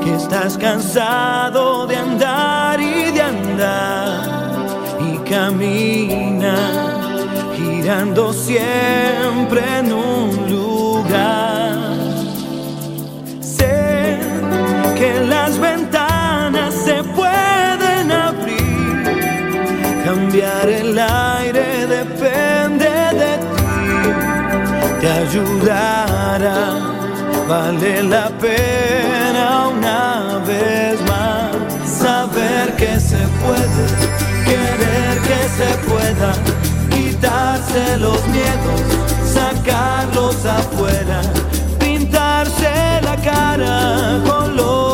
que 0.03 0.15
estás 0.15 0.57
cansado 0.57 1.85
de 1.87 1.97
andar 1.97 2.79
y 2.79 3.11
de 3.11 3.21
andar 3.21 4.67
y 4.99 5.17
camina 5.29 6.55
girando 7.55 8.33
siempre 8.33 9.61
en 9.79 9.93
un 9.93 10.48
te 24.99 25.09
ayudará, 25.09 26.79
vale 27.47 28.03
la 28.03 28.29
pena 28.39 29.67
una 29.67 30.39
vez 30.45 30.99
más 31.01 31.51
saber 31.85 32.75
que 32.75 32.99
se 32.99 33.21
puede, 33.41 33.85
querer 34.45 35.19
que 35.29 35.41
se 35.57 35.69
pueda, 35.87 36.33
quitarse 36.89 37.97
los 37.97 38.25
miedos, 38.27 38.81
sacarlos 39.33 40.45
afuera, 40.45 41.21
pintarse 41.79 43.01
la 43.01 43.15
cara, 43.17 44.21
color 44.25 44.49
esperanza, 44.57 44.88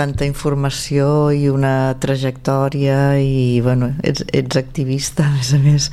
tanta 0.00 0.24
informació 0.24 1.28
i 1.36 1.44
una 1.52 1.92
trajectòria 2.00 3.18
i 3.20 3.60
bueno, 3.60 3.92
ets, 4.02 4.24
ets 4.32 4.56
activista 4.56 5.26
a 5.28 5.34
més 5.36 5.52
a 5.52 5.60
més, 5.60 5.90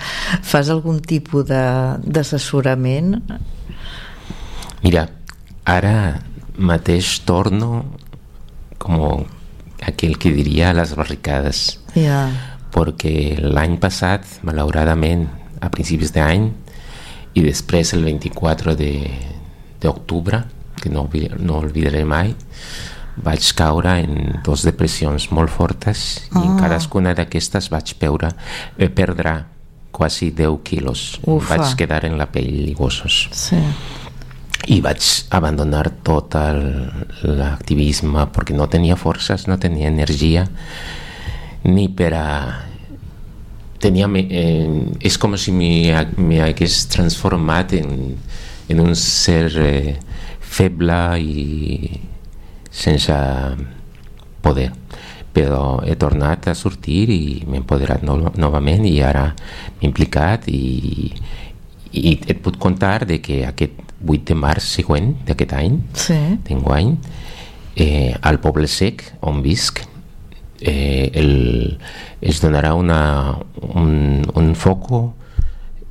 fas 0.48 0.72
algun 0.74 1.02
tipus 1.04 1.46
de- 1.52 1.98
d'assessorament? 2.08 3.18
Mira, 4.84 5.08
ara 5.68 5.96
mateix 6.58 7.20
torno 7.28 7.84
com 8.82 9.26
aquell 9.86 10.16
que 10.18 10.32
diria 10.34 10.72
a 10.72 10.78
les 10.78 10.94
barricades. 10.98 11.66
Ja, 11.98 12.28
perquè 12.74 13.38
l'any 13.42 13.78
passat, 13.82 14.26
malauradament, 14.46 15.28
a 15.62 15.70
principis 15.74 16.12
d'any 16.14 16.48
i 17.38 17.42
després 17.46 17.94
el 17.98 18.04
24 18.06 18.76
de- 18.78 19.10
d'octubre, 19.82 20.44
que 20.82 20.90
no, 20.94 21.08
no 21.40 21.58
oblidaré 21.60 22.04
mai, 22.06 22.36
vaig 23.24 23.52
caure 23.58 23.98
en 24.04 24.40
dos 24.46 24.64
depressions 24.68 25.30
molt 25.34 25.52
fortes 25.54 26.04
i 26.36 26.42
en 26.44 26.58
cadascuna 26.60 27.16
d'aquestes 27.18 27.72
vaig 27.74 27.94
peure, 28.00 28.32
eh, 28.78 28.90
perdre 28.90 29.38
quasi 29.92 30.32
10 30.32 30.62
quilos. 30.64 31.20
Ufa. 31.26 31.58
Vaig 31.58 31.76
quedar 31.80 32.06
en 32.06 32.18
la 32.20 32.28
pell 32.30 32.70
i 32.70 32.76
gossos 32.78 33.28
sí. 33.34 33.58
i 34.70 34.80
vaig 34.84 35.02
abandonar 35.34 35.90
tot 36.06 36.38
l'activisme 36.38 38.28
perquè 38.36 38.54
no 38.56 38.70
tenia 38.70 38.98
forces, 39.00 39.48
no 39.48 39.58
tenia 39.58 39.90
energia 39.90 40.46
ni 41.68 41.88
per 41.90 42.14
a 42.14 42.28
tenia, 43.82 44.08
eh, 44.08 44.70
és 45.02 45.18
com 45.18 45.36
si 45.38 45.54
m'hi 45.54 46.40
hagués 46.42 46.86
transformat 46.94 47.74
en, 47.78 48.18
en 48.70 48.84
un 48.84 48.96
ser 48.96 49.48
eh, 49.62 49.96
feble 50.42 51.00
i 51.22 52.00
sense 52.78 53.14
poder. 54.42 54.72
Però 55.34 55.82
he 55.86 55.96
tornat 56.00 56.48
a 56.50 56.56
sortir 56.58 57.10
i 57.14 57.22
m'he 57.46 57.60
empoderat 57.62 58.02
no, 58.06 58.16
novament 58.38 58.86
i 58.90 58.96
ara 59.06 59.28
m'he 59.78 59.86
implicat 59.90 60.48
i, 60.50 61.12
i 61.94 62.16
et 62.18 62.40
puc 62.42 62.58
contar 62.62 63.06
de 63.10 63.20
que 63.22 63.44
aquest 63.46 63.84
8 64.06 64.24
de 64.32 64.38
març 64.38 64.66
següent 64.78 65.14
d'aquest 65.28 65.54
any 65.58 65.78
Sí. 65.98 66.18
d'enguany 66.48 66.96
eh, 67.76 68.14
al 68.22 68.40
Poble 68.42 68.68
Sec 68.70 69.04
on 69.22 69.42
visc 69.46 69.82
eh, 70.62 71.10
el, 71.14 71.78
es 72.22 72.42
donarà 72.42 72.74
una, 72.78 73.38
un, 73.74 74.26
un 74.34 74.54
foco 74.56 75.14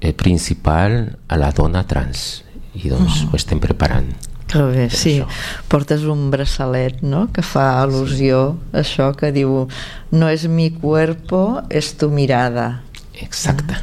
eh, 0.00 0.12
principal 0.12 1.16
a 1.28 1.38
la 1.38 1.52
dona 1.54 1.84
trans. 1.86 2.42
I 2.76 2.90
doncs 2.90 3.22
ho 3.30 3.36
estem 3.38 3.58
preparant 3.62 4.10
Que 4.46 4.62
bé, 4.62 4.90
sí. 4.90 5.16
això. 5.20 5.26
Portes 5.68 6.04
un 6.04 6.30
braçalet, 6.30 7.00
no?, 7.02 7.26
que 7.32 7.42
fa 7.42 7.82
al·lusió 7.82 8.56
a 8.72 8.78
això 8.84 9.10
que 9.18 9.32
diu 9.34 9.66
no 10.12 10.28
és 10.30 10.46
mi 10.46 10.70
cuerpo, 10.70 11.62
és 11.70 11.96
tu 11.98 12.10
mirada. 12.10 12.82
exacte 13.20 13.74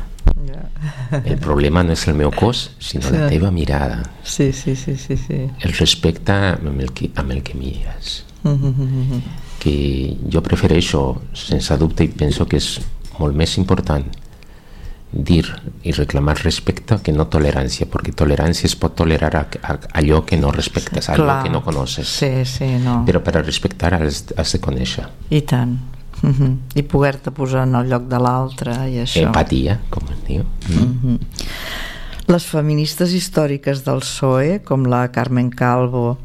Ja. 0.45 1.19
el 1.25 1.37
problema 1.39 1.83
no 1.83 1.93
és 1.93 2.07
el 2.07 2.13
meu 2.15 2.29
cos 2.31 2.71
sinó 2.79 3.09
la 3.11 3.27
Sí. 3.29 3.35
teva 3.37 3.49
mirada 3.51 4.03
Sí, 4.23 4.51
sí, 4.53 4.75
sí, 4.75 4.95
sí, 4.97 5.15
sí. 5.17 5.49
el 5.61 5.73
respecte 5.79 6.31
amb 6.33 6.79
el 6.81 6.91
que, 6.93 7.09
amb 7.15 7.31
el 7.31 7.41
que 7.43 7.53
mires 7.55 8.25
Mhm. 8.43 9.21
que 9.59 10.17
jo 10.31 10.41
prefereixo 10.43 11.21
sense 11.33 11.77
dubte 11.77 12.03
i 12.03 12.09
penso 12.09 12.45
que 12.45 12.57
és 12.57 12.81
molt 13.19 13.33
més 13.35 13.57
important 13.57 14.03
dir 15.13 15.45
i 15.85 15.93
reclamar 15.93 16.35
respecte 16.41 16.97
que 17.05 17.13
no 17.13 17.27
tolerància, 17.29 17.87
perquè 17.89 18.13
tolerància 18.17 18.67
es 18.67 18.75
pot 18.79 18.95
tolerar 18.97 19.31
a, 19.37 19.45
a, 19.61 19.77
allò 20.01 20.23
que 20.25 20.37
no 20.41 20.51
respectes, 20.51 21.09
allò 21.09 21.29
Clar. 21.29 21.39
que 21.45 21.53
no 21.53 21.63
coneixes. 21.63 22.09
Sí, 22.09 22.31
sí, 22.49 22.73
no. 22.81 23.03
Però 23.07 23.21
per 23.23 23.37
a 23.37 23.45
respectar 23.45 23.93
has, 23.99 24.25
has 24.35 24.55
de 24.57 24.61
conèixer. 24.63 25.07
I 25.29 25.43
tant. 25.47 25.77
Mhm. 26.23 26.75
I 26.75 26.83
poder-te 26.87 27.31
posar 27.35 27.67
en 27.67 27.75
el 27.75 27.89
lloc 27.91 28.07
de 28.07 28.19
l'altre 28.19 28.75
i 28.89 29.01
això. 29.03 29.25
Empatia, 29.27 29.79
com 29.91 30.07
es 30.13 30.21
diu. 30.27 30.45
Mm. 30.69 31.17
Les 32.31 32.45
feministes 32.47 33.11
històriques 33.11 33.81
del 33.83 33.99
PSOE, 33.99 34.61
com 34.63 34.85
la 34.87 35.09
Carmen 35.11 35.49
Calvo, 35.51 36.17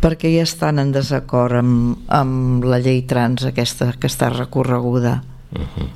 perquè 0.00 0.30
ja 0.32 0.46
estan 0.48 0.80
en 0.80 0.94
desacord 0.94 1.60
amb, 1.60 1.98
amb 2.08 2.64
la 2.64 2.78
llei 2.80 3.02
trans 3.04 3.44
aquesta 3.44 3.92
que 4.00 4.08
està 4.08 4.30
recorreguda. 4.32 5.18
Mhm. 5.54 5.88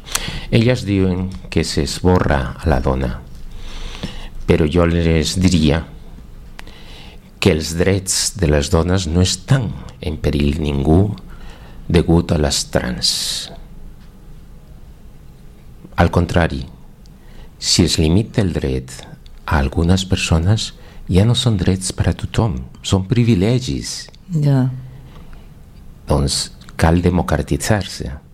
Elles 0.51 0.85
diuen 0.87 1.29
que 1.51 1.65
s'esborra 1.67 2.55
a 2.57 2.69
la 2.71 2.79
dona, 2.81 3.19
però 4.47 4.67
jo 4.71 4.87
les 4.87 5.35
diria 5.41 5.83
que 7.39 7.53
els 7.53 7.75
drets 7.79 8.39
de 8.39 8.49
les 8.51 8.71
dones 8.71 9.07
no 9.11 9.23
estan 9.23 9.71
en 10.01 10.19
perill 10.23 10.61
ningú 10.63 11.15
degut 11.89 12.33
a 12.33 12.39
les 12.39 12.65
trans. 12.71 13.11
Al 15.99 16.11
contrari, 16.15 16.63
si 17.59 17.83
es 17.85 17.99
limita 17.99 18.41
el 18.41 18.53
dret 18.55 18.95
a 19.45 19.59
algunes 19.59 20.05
persones, 20.07 20.73
ja 21.11 21.25
no 21.27 21.35
són 21.35 21.59
drets 21.59 21.91
per 21.97 22.11
a 22.13 22.15
tothom, 22.15 22.61
són 22.83 23.09
privilegis. 23.11 24.07
Ja. 24.31 24.69
Doncs 26.07 26.53
cal 26.79 27.03
democratitzar-se 27.03 28.28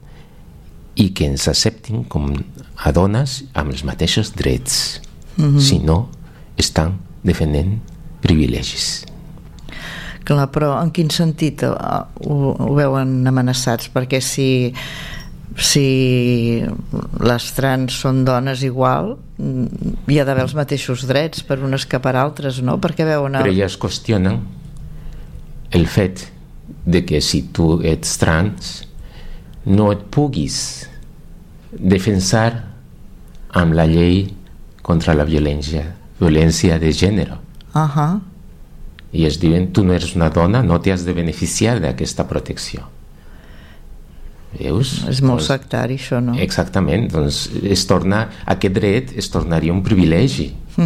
i 0.94 1.10
que 1.14 1.26
ens 1.26 1.48
acceptin 1.50 2.04
com 2.10 2.30
a 2.76 2.92
dones 2.92 3.42
amb 3.54 3.72
els 3.72 3.84
mateixos 3.84 4.32
drets. 4.34 5.00
Mm 5.36 5.44
-hmm. 5.44 5.60
Si 5.60 5.78
no, 5.78 6.08
estan 6.56 6.98
defendent 7.22 7.80
privilegis. 8.20 9.04
Clar, 10.24 10.48
però 10.50 10.82
en 10.82 10.90
quin 10.90 11.10
sentit 11.10 11.62
eh, 11.62 11.68
ho, 11.68 12.56
ho 12.58 12.74
veuen 12.74 13.26
amenaçats? 13.26 13.90
Perquè 13.92 14.20
si 14.20 14.72
si 15.56 16.62
les 17.22 17.44
trans 17.54 17.94
són 18.02 18.24
dones 18.26 18.64
igual 18.66 19.12
mm, 19.38 20.08
hi 20.10 20.18
ha 20.18 20.24
d'haver 20.26 20.48
els 20.48 20.54
mateixos 20.58 21.04
drets 21.06 21.44
per 21.46 21.60
unes 21.62 21.86
que 21.86 22.00
per 22.02 22.16
altres, 22.18 22.60
no? 22.62 22.78
Perquè 22.82 23.06
veuen... 23.06 23.38
Però 23.38 23.50
El... 23.50 23.54
elles 23.54 23.76
qüestionen 23.78 24.40
el 25.74 25.86
fet 25.86 26.26
de 26.84 27.04
que 27.06 27.20
si 27.22 27.44
tu 27.54 27.78
ets 27.86 28.18
trans 28.18 28.74
no 29.66 29.90
et 29.92 30.04
puguis 30.12 30.56
defensar 31.72 32.64
amb 33.54 33.74
la 33.74 33.86
llei 33.88 34.26
contra 34.84 35.14
la 35.16 35.24
violència, 35.24 35.86
violència 36.20 36.78
de 36.78 36.92
gènere. 36.92 37.38
Uh 37.74 37.88
-huh. 37.88 38.20
I 39.12 39.26
es 39.26 39.38
diuen, 39.40 39.72
tu 39.72 39.84
no 39.84 39.92
eres 39.94 40.14
una 40.16 40.28
dona, 40.28 40.62
no 40.62 40.80
t'has 40.80 41.04
de 41.04 41.12
beneficiar 41.12 41.80
d'aquesta 41.80 42.26
protecció. 42.28 42.82
Veus? 44.58 45.04
És 45.08 45.20
molt 45.22 45.40
Doncs- 45.40 45.46
sectari, 45.46 45.94
això, 45.94 46.20
no? 46.22 46.34
Exactament, 46.38 47.10
doncs 47.12 47.50
es 47.62 47.86
torna, 47.86 48.28
aquest 48.44 48.74
dret 48.74 49.12
es 49.16 49.30
tornaria 49.30 49.72
un 49.72 49.82
privilegi. 49.82 50.52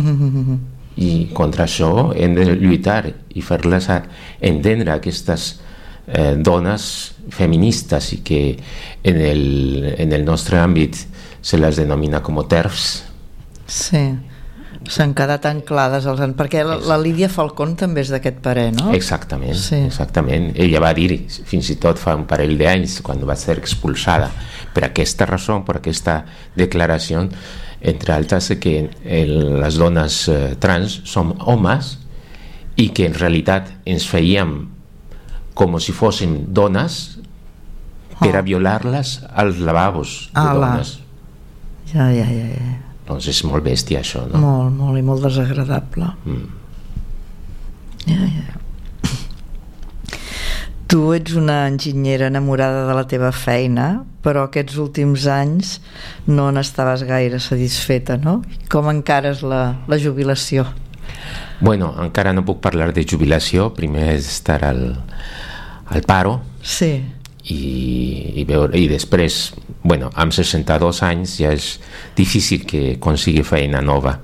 I 1.09 1.29
contra 1.33 1.65
això 1.65 2.13
hem 2.17 2.35
de 2.35 2.45
lluitar 2.57 3.13
i 3.35 3.41
fer-les 3.41 3.89
entendre 4.41 4.93
aquestes 4.93 5.61
eh, 6.09 6.35
dones 6.39 7.15
feministes 7.31 8.13
i 8.17 8.23
que 8.25 8.41
en 9.05 9.21
el, 9.21 9.95
en 9.99 10.13
el 10.13 10.25
nostre 10.25 10.59
àmbit 10.61 10.97
se 11.43 11.59
les 11.61 11.77
denomina 11.77 12.23
com 12.23 12.41
TERFs. 12.49 12.89
Sí. 13.69 14.01
S'han 14.89 15.11
quedat 15.13 15.45
anclades 15.49 16.07
als... 16.07 16.21
an- 16.25 16.35
Perquè 16.39 16.63
la, 16.65 16.77
la 16.81 16.97
Lídia 17.03 17.29
Falcón 17.29 17.75
també 17.77 18.01
és 18.05 18.13
d'aquest 18.15 18.39
parer, 18.45 18.71
no? 18.73 18.93
Exactament, 18.97 19.55
Sí. 19.59 19.75
exactament. 19.89 20.53
Ella 20.57 20.81
va 20.81 20.93
dir, 20.97 21.27
fins 21.29 21.69
i 21.75 21.77
tot 21.83 21.99
fa 22.01 22.15
un 22.17 22.25
parell 22.31 22.57
d'anys, 22.61 23.01
quan 23.05 23.21
va 23.29 23.37
ser 23.37 23.59
expulsada, 23.59 24.31
per 24.73 24.87
aquesta 24.87 25.27
raó, 25.29 25.59
per 25.67 25.77
aquesta 25.81 26.23
declaració, 26.57 27.27
entre 27.83 28.15
altres, 28.15 28.53
que 28.63 28.89
el, 29.05 29.35
les 29.61 29.77
dones 29.79 30.23
eh, 30.33 30.55
trans 30.63 31.01
som 31.05 31.35
homes 31.45 31.97
i 32.79 32.89
que 32.95 33.07
en 33.11 33.15
realitat 33.19 33.69
ens 33.85 34.07
fèiem 34.09 34.57
com 35.59 35.75
si 35.83 35.95
fóssim 35.97 36.39
dones 36.55 37.19
per 38.19 38.35
a 38.39 38.43
violar-les 38.47 39.19
als 39.35 39.59
lavabos 39.59 40.31
de 40.31 40.41
Ala. 40.41 40.71
dones. 40.71 40.99
Ja, 41.93 42.11
ja, 42.13 42.27
ja, 42.27 42.47
ja. 42.55 42.77
Doncs 43.09 43.27
és 43.33 43.43
molt 43.49 43.65
bèstia 43.65 44.03
això, 44.05 44.27
no? 44.29 44.39
Molt, 44.43 44.75
molt 44.77 45.01
i 45.01 45.03
molt 45.03 45.25
desagradable. 45.25 46.13
Mm. 46.29 46.49
Ja, 48.09 48.23
ja. 48.23 48.59
Tu 50.89 50.99
ets 51.13 51.35
una 51.37 51.67
enginyera 51.69 52.31
enamorada 52.33 52.87
de 52.89 52.95
la 52.97 53.05
teva 53.09 53.29
feina, 53.33 54.05
però 54.25 54.47
aquests 54.47 54.79
últims 54.81 55.27
anys 55.29 55.79
no 56.27 56.47
n'estaves 56.53 57.05
gaire 57.09 57.41
satisfeta, 57.45 58.17
no? 58.17 58.39
Com 58.73 58.89
encares 58.93 59.43
la, 59.45 59.63
la 59.89 59.99
jubilació? 60.01 60.65
Bueno, 61.61 61.91
encara 62.01 62.33
no 62.33 62.45
puc 62.47 62.63
parlar 62.65 62.93
de 62.97 63.05
jubilació, 63.09 63.73
primer 63.77 64.15
és 64.15 64.31
estar 64.31 64.63
al, 64.65 64.83
al 65.91 66.03
paro, 66.03 66.41
Sí, 66.63 67.05
i, 67.49 68.33
i, 68.37 68.45
veure, 68.45 68.77
i 68.79 68.89
després, 68.91 69.55
bueno, 69.83 70.11
amb 70.15 70.33
62 70.35 71.03
anys 71.07 71.37
ja 71.41 71.53
és 71.55 71.79
difícil 72.17 72.67
que 72.67 72.99
consigui 73.01 73.43
feina 73.43 73.81
nova. 73.81 74.19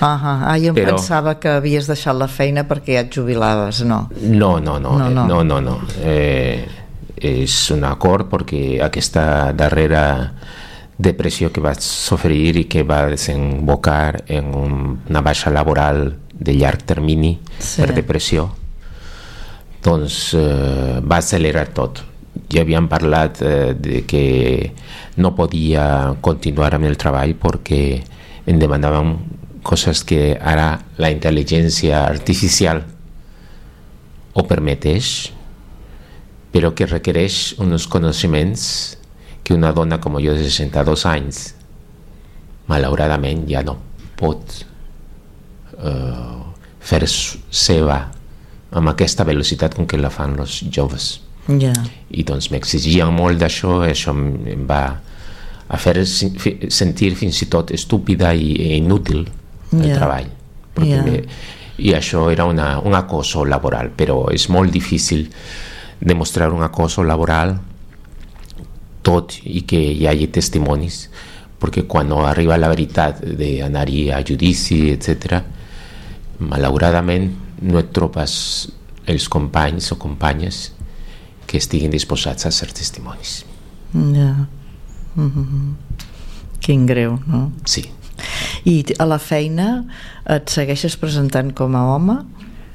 ah, 0.00 0.44
ah, 0.52 0.58
jo 0.58 0.68
em 0.70 0.74
Però- 0.76 0.94
pensava 0.96 1.38
que 1.40 1.48
havies 1.48 1.86
deixat 1.88 2.14
la 2.16 2.28
feina 2.28 2.66
perquè 2.68 2.94
ja 2.94 3.00
et 3.00 3.10
jubilaves, 3.14 3.82
no? 3.84 4.10
No, 4.20 4.60
no, 4.60 4.78
no, 4.78 4.98
No, 4.98 5.06
eh, 5.08 5.14
no. 5.14 5.26
no, 5.26 5.42
no, 5.44 5.60
no. 5.60 5.78
Eh, 6.02 6.66
és 7.16 7.70
un 7.70 7.84
acord 7.84 8.28
perquè 8.28 8.82
aquesta 8.84 9.52
darrera 9.56 10.32
depressió 10.98 11.50
que 11.52 11.60
vaig 11.60 11.80
sofrir 11.80 12.56
i 12.56 12.64
que 12.70 12.82
va 12.82 13.06
desembocar 13.10 14.24
en 14.28 14.52
un, 14.54 14.98
una 15.08 15.20
baixa 15.22 15.50
laboral 15.50 16.18
de 16.34 16.52
llarg 16.54 16.82
termini 16.84 17.38
Sí. 17.58 17.80
per 17.82 17.94
depressió 17.94 18.50
doncs 19.84 20.32
eh, 20.38 21.00
va 21.04 21.20
accelerar 21.20 21.68
tot. 21.76 22.02
Ja 22.50 22.64
havíem 22.64 22.88
parlat 22.90 23.40
eh, 23.44 23.74
de 23.76 24.02
que 24.08 24.72
no 25.20 25.34
podia 25.36 26.14
continuar 26.24 26.72
amb 26.74 26.88
el 26.88 26.98
treball 27.00 27.36
perquè 27.40 27.84
em 28.50 28.58
demanaven 28.60 29.14
coses 29.64 30.02
que 30.04 30.34
ara 30.36 30.74
la 31.00 31.10
intel·ligència 31.12 32.04
artificial 32.04 32.82
ho 34.34 34.42
permeteix 34.44 35.30
però 36.54 36.70
que 36.76 36.86
requereix 36.86 37.56
uns 37.62 37.88
coneixements 37.90 38.66
que 39.44 39.56
una 39.56 39.72
dona 39.76 39.98
com 40.02 40.18
jo 40.22 40.34
de 40.36 40.44
62 40.44 41.06
anys 41.10 41.40
malauradament 42.68 43.46
ja 43.48 43.64
no 43.64 43.78
pot 44.20 44.60
eh, 45.78 46.36
fer 46.84 47.02
seva 47.08 47.98
amb 48.74 48.90
aquesta 48.90 49.24
velocitat 49.24 49.74
com 49.76 49.86
que 49.86 49.98
la 50.00 50.10
fan 50.10 50.36
els 50.40 50.60
joves 50.74 51.20
Ja, 51.60 51.72
i 52.10 52.22
doncs 52.24 52.48
m'exigien 52.50 53.10
molt 53.12 53.38
d'això 53.42 53.82
això 53.84 54.14
em, 54.16 54.64
va 54.68 55.00
a 55.68 55.76
fer 55.80 56.02
sentir 56.06 57.10
fins 57.16 57.42
i 57.44 57.48
tot 57.52 57.70
estúpida 57.76 58.32
i, 58.34 58.76
inútil 58.78 59.26
el 59.72 59.84
Ja. 59.90 59.96
treball 59.98 60.30
perquè 60.74 60.96
Ja. 60.96 61.02
me, 61.04 61.20
i 61.78 61.92
això 61.92 62.30
era 62.32 62.44
una, 62.46 62.78
un 62.80 62.94
acoso 62.94 63.44
laboral 63.44 63.90
però 63.96 64.32
és 64.32 64.48
molt 64.48 64.70
difícil 64.72 65.28
demostrar 66.00 66.50
un 66.52 66.62
acoso 66.62 67.02
laboral 67.02 67.58
tot 69.02 69.34
i 69.44 69.62
que 69.68 69.78
hi 69.92 70.06
hagi 70.06 70.28
testimonis 70.32 71.08
perquè 71.60 71.86
quan 71.86 72.08
no 72.08 72.24
arriba 72.26 72.56
la 72.56 72.68
veritat 72.68 73.20
d'anar-hi 73.24 74.10
a 74.12 74.22
judici, 74.24 74.90
etc 74.92 75.42
malauradament 76.38 77.30
no 77.62 77.78
et 77.78 77.92
trobes 77.94 78.34
els 79.06 79.28
companys 79.28 79.90
o 79.92 79.98
companyes 80.00 80.72
que 81.46 81.60
estiguin 81.60 81.92
disposats 81.92 82.46
a 82.46 82.50
ser 82.50 82.72
testimonis. 82.72 83.44
ja. 83.92 84.46
Mm 85.14 85.30
-hmm. 85.30 85.74
Quin 86.60 86.86
greu, 86.86 87.18
no? 87.26 87.52
Sí. 87.64 87.90
I 88.64 88.84
a 88.98 89.04
la 89.04 89.18
feina 89.18 89.84
et 90.26 90.48
segueixes 90.48 90.96
presentant 90.96 91.52
com 91.54 91.74
a 91.74 91.82
home? 91.94 92.16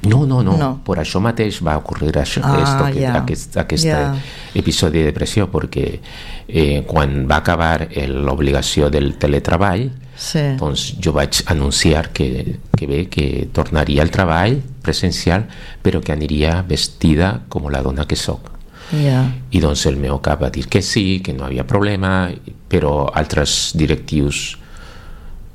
No, 0.10 0.26
no, 0.26 0.42
no, 0.44 0.58
No. 0.58 0.70
Per 0.84 0.98
això 1.00 1.22
mateix 1.22 1.62
va 1.66 1.78
ocorrir 1.78 2.12
això, 2.18 2.42
Ah, 2.44 2.58
esto, 2.64 2.86
que, 2.94 3.02
ja. 3.06 3.14
aquest, 3.22 3.58
aquest 3.58 3.86
Ja. 3.86 4.16
episodi 4.56 5.00
de 5.00 5.06
depressió, 5.12 5.50
perquè 5.52 6.00
eh, 6.48 6.84
quan 6.88 7.28
va 7.30 7.38
acabar 7.38 7.88
l'obligació 8.08 8.90
del 8.90 9.16
teletreball, 9.18 9.92
Sí. 10.18 10.40
doncs 10.58 10.96
jo 11.00 11.14
vaig 11.14 11.44
anunciar 11.46 12.10
que, 12.12 12.58
que 12.76 12.88
bé, 12.88 13.08
que 13.08 13.48
tornaria 13.54 14.02
al 14.02 14.10
treball 14.12 14.62
presencial, 14.82 15.46
però 15.82 16.02
que 16.02 16.12
aniria 16.12 16.62
vestida 16.68 17.44
com 17.48 17.70
la 17.72 17.82
dona 17.82 18.06
que 18.06 18.16
sóc. 18.18 18.50
Ja. 18.92 19.32
I 19.52 19.60
doncs 19.62 19.86
el 19.86 19.98
meu 19.98 20.20
cap 20.20 20.42
va 20.42 20.50
dir 20.50 20.66
que 20.68 20.82
sí, 20.82 21.22
que 21.24 21.32
no 21.34 21.46
havia 21.46 21.66
problema, 21.68 22.32
però 22.68 23.10
altres 23.14 23.72
directius 23.76 24.58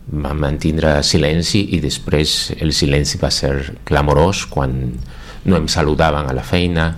van 0.07 0.39
mantindre 0.39 0.99
silenci 1.03 1.63
i 1.77 1.81
després 1.81 2.53
el 2.61 2.75
silenci 2.77 3.19
va 3.21 3.31
ser 3.33 3.77
clamorós 3.89 4.45
quan 4.53 4.75
no 5.45 5.57
em 5.57 5.69
saludaven 5.69 6.29
a 6.29 6.35
la 6.37 6.45
feina, 6.45 6.91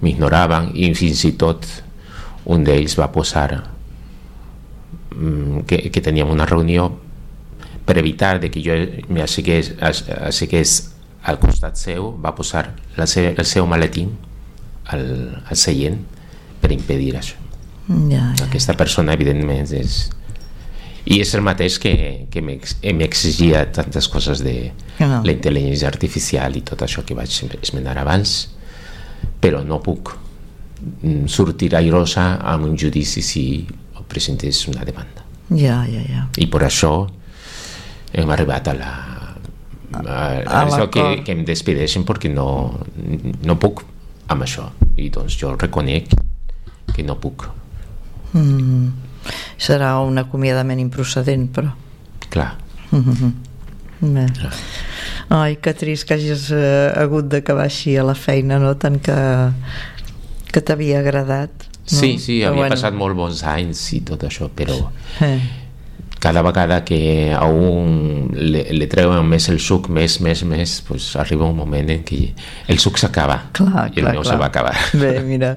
m'ignoraven 0.00 0.70
i 0.76 0.92
fins 0.96 1.24
i 1.28 1.32
tot 1.40 1.66
un 2.52 2.64
d'ells 2.64 2.96
va 2.98 3.10
posar 3.12 3.50
mm, 5.14 5.64
que, 5.68 5.88
que 5.92 6.04
teníem 6.04 6.30
una 6.32 6.46
reunió 6.48 6.90
per 7.86 7.98
evitar 7.98 8.38
de 8.42 8.50
que 8.50 8.62
jo 8.64 8.76
m'assegués 9.14 9.74
assegués 9.80 10.76
al 11.26 11.40
costat 11.42 11.78
seu, 11.78 12.12
va 12.22 12.34
posar 12.38 12.70
la 12.96 13.06
se, 13.10 13.32
el 13.34 13.46
seu 13.46 13.66
maletín 13.66 14.12
al, 14.94 15.06
al 15.42 15.58
seient 15.58 15.98
per 16.62 16.70
impedir 16.74 17.16
això. 17.18 17.38
Ja, 17.86 18.32
ja. 18.34 18.46
Aquesta 18.46 18.74
persona, 18.78 19.14
evidentment, 19.14 19.70
és... 19.74 20.06
I 21.06 21.20
és 21.22 21.34
el 21.38 21.42
mateix 21.46 21.78
que, 21.78 22.26
que 22.30 22.40
m'ex- 22.42 22.76
m'exigia 22.94 23.64
tantes 23.72 24.08
coses 24.10 24.42
de 24.42 24.72
Ah. 24.98 25.20
la 25.22 25.32
intel·ligència 25.32 25.86
artificial 25.86 26.56
i 26.56 26.62
tot 26.64 26.80
això 26.82 27.04
que 27.04 27.14
vaig 27.14 27.28
esmenar 27.62 27.98
abans, 28.00 28.48
però 29.40 29.60
no 29.64 29.78
puc 29.84 30.14
mm, 31.02 31.26
sortir 31.28 31.74
airosa 31.76 32.38
amb 32.40 32.64
un 32.64 32.76
judici 32.80 33.20
si 33.22 33.66
presentés 34.08 34.66
una 34.68 34.84
demanda. 34.84 35.24
Ja, 35.50 35.82
ja, 35.86 36.00
ja. 36.08 36.24
I 36.38 36.46
per 36.46 36.62
això 36.66 37.06
hem 38.12 38.30
arribat 38.30 38.68
a 38.68 38.74
la 38.74 38.92
a, 39.92 40.00
a, 40.02 40.42
A 40.46 40.64
això 40.66 40.88
que, 40.90 41.22
que 41.24 41.32
em 41.32 41.44
despedeixen 41.44 42.04
perquè 42.04 42.28
no, 42.32 42.80
no 43.44 43.58
puc 43.58 43.84
amb 44.28 44.42
això 44.42 44.70
i 44.96 45.08
doncs 45.10 45.36
jo 45.38 45.54
reconec 45.56 46.10
que 46.94 47.02
no 47.06 47.14
puc 47.20 47.46
Mm. 48.34 48.90
Serà 49.58 49.94
un 50.04 50.18
acomiadament 50.18 50.80
improcedent, 50.80 51.48
però... 51.54 51.72
clar, 52.30 52.54
Bé. 54.00 54.26
Ai, 55.32 55.56
que 55.56 55.72
trist 55.74 56.04
que 56.06 56.14
hagis 56.14 56.50
eh, 56.52 56.92
hagut 57.00 57.30
d'acabar 57.32 57.64
així 57.64 57.96
a 57.96 58.04
la 58.04 58.14
feina, 58.14 58.58
no? 58.60 58.74
Tant 58.76 58.98
que, 59.02 59.16
que 60.52 60.60
t'havia 60.60 61.00
agradat. 61.00 61.50
Sí, 61.86 62.18
sí, 62.18 62.40
Però 62.42 62.50
havia 62.50 62.60
bueno. 62.66 62.74
passat 62.74 62.94
molt 62.98 63.16
bons 63.16 63.40
anys 63.46 63.80
i 63.96 64.00
tot 64.06 64.24
això, 64.26 64.50
però 64.52 64.76
Eh. 65.24 65.38
Cada 66.26 66.42
vegada 66.42 66.82
que 66.84 67.32
a 67.32 67.44
un 67.46 68.32
le, 68.34 68.64
le 68.74 68.86
treuen 68.90 69.22
més 69.30 69.44
el 69.52 69.60
suc, 69.62 69.86
més, 69.94 70.16
més, 70.24 70.42
més, 70.42 70.72
pues 70.88 71.12
arriba 71.22 71.46
un 71.46 71.54
moment 71.60 71.92
en 71.94 72.02
què 72.08 72.18
el 72.72 72.80
suc 72.82 72.98
s'acaba 72.98 73.36
i 73.94 74.02
el 74.02 74.08
meu 74.10 74.24
se 74.26 74.34
va 74.40 74.48
acabar. 74.50 74.74
Bé, 75.02 75.20
mira, 75.22 75.52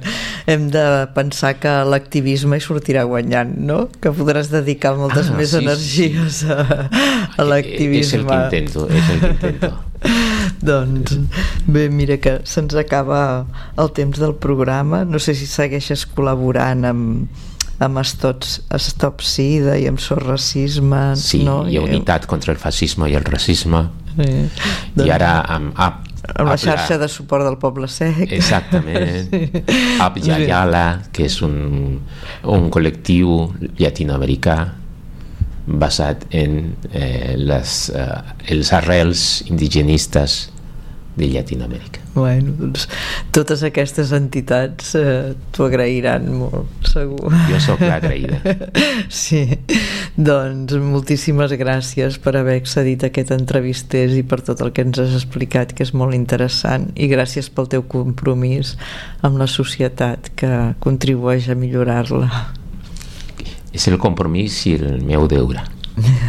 hem 0.46 0.68
de 0.70 0.84
pensar 1.16 1.56
que 1.58 1.74
l'activisme 1.90 2.60
hi 2.60 2.66
sortirà 2.68 3.08
guanyant, 3.10 3.56
no? 3.66 3.80
Que 3.98 4.14
podràs 4.14 4.52
dedicar 4.54 4.94
moltes 5.00 5.32
Ah, 5.34 5.38
més 5.40 5.56
sí, 5.56 5.64
energies 5.64 6.44
a, 6.46 6.60
a 6.62 6.86
És 6.86 7.42
el 7.42 7.50
l'activisme. 7.50 8.30
que 8.30 8.42
intento, 8.46 8.86
és 8.94 9.10
el 9.16 9.22
que 9.26 9.34
intento. 9.34 9.74
doncs 10.70 11.18
bé, 11.66 11.90
mira 11.90 12.20
que 12.22 12.38
se'ns 12.48 12.78
acaba 12.78 13.24
el 13.74 13.90
temps 13.98 14.22
del 14.22 14.38
programa. 14.38 15.02
No 15.02 15.18
sé 15.18 15.34
si 15.34 15.50
segueixes 15.50 16.06
col·laborant 16.14 16.86
amb, 16.94 17.42
amb 17.80 18.04
Stop, 18.04 18.44
Stop 18.76 19.24
Sida 19.24 19.78
i 19.80 19.88
amb 19.88 20.02
Sor 20.04 20.26
Racisme. 20.28 21.14
Sí, 21.20 21.44
no? 21.48 21.62
hi 21.68 21.80
ha 21.80 21.86
unitat 21.86 22.28
contra 22.30 22.54
el 22.56 22.60
fascisme 22.60 23.10
i 23.10 23.16
el 23.20 23.28
racisme 23.28 23.88
Eh, 24.18 24.48
i 25.00 25.10
ara 25.14 25.40
amb 25.48 25.78
App 25.80 26.08
amb 26.30 26.52
la 26.52 26.58
xarxa 26.60 26.98
de 27.00 27.08
suport 27.10 27.46
del 27.48 27.56
poble 27.62 27.88
sec. 27.90 28.28
Exactament. 28.36 29.32
App 30.06 30.20
Yayala, 30.22 30.84
que 31.16 31.26
és 31.30 31.40
un, 31.46 31.56
un 32.44 32.68
col·lectiu 32.74 33.48
llatinoamericà 33.80 34.58
basat 35.70 36.28
en 36.36 36.60
eh, 36.92 37.34
les, 37.40 37.74
eh, 37.96 38.22
els 38.54 38.74
arrels 38.76 39.26
indigenistes 39.48 40.38
de 41.16 41.28
Llatinoamèrica. 41.28 42.02
Bueno, 42.14 42.54
doncs 42.58 42.88
totes 43.36 43.62
aquestes 43.68 44.12
entitats 44.16 44.94
eh, 44.98 45.34
t'ho 45.54 45.68
agrairan 45.68 46.28
molt, 46.40 46.70
segur. 46.88 47.32
Jo 47.50 47.60
sóc 47.64 47.84
l'agraïda. 47.84 48.40
Sí, 49.10 49.42
doncs 50.16 50.76
moltíssimes 50.84 51.54
gràcies 51.60 52.18
per 52.22 52.36
haver 52.38 52.58
accedit 52.60 53.04
a 53.04 53.10
aquest 53.10 53.32
entrevisters 53.36 54.16
i 54.18 54.24
per 54.28 54.42
tot 54.46 54.62
el 54.64 54.72
que 54.76 54.84
ens 54.86 55.00
has 55.02 55.16
explicat, 55.18 55.74
que 55.76 55.86
és 55.86 55.94
molt 55.98 56.16
interessant, 56.18 56.90
i 56.96 57.10
gràcies 57.12 57.50
pel 57.54 57.70
teu 57.72 57.86
compromís 57.90 58.76
amb 59.26 59.40
la 59.42 59.48
societat 59.50 60.32
que 60.40 60.52
contribueix 60.84 61.50
a 61.50 61.58
millorar-la. 61.60 62.30
És 63.74 63.88
el 63.90 64.00
compromís 64.02 64.64
i 64.70 64.78
el 64.80 65.04
meu 65.06 65.28
deure. 65.32 65.66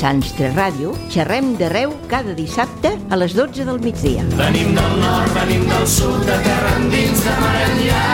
Sants 0.00 0.30
3 0.32 0.54
Ràdio 0.56 0.94
xerrem 1.12 1.50
d'arreu 1.60 1.90
cada 2.08 2.32
dissabte 2.32 2.94
a 3.12 3.18
les 3.20 3.34
12 3.36 3.66
del 3.68 3.80
migdia. 3.84 4.22
Venim 4.38 4.70
del 4.72 4.94
nord, 5.02 5.28
venim 5.36 5.66
del 5.68 5.84
sud, 5.94 6.22
de 6.24 6.38
terra 6.46 6.70
endins, 6.78 7.20
de 7.26 7.34
mar 7.42 7.58
enllà. 7.66 8.06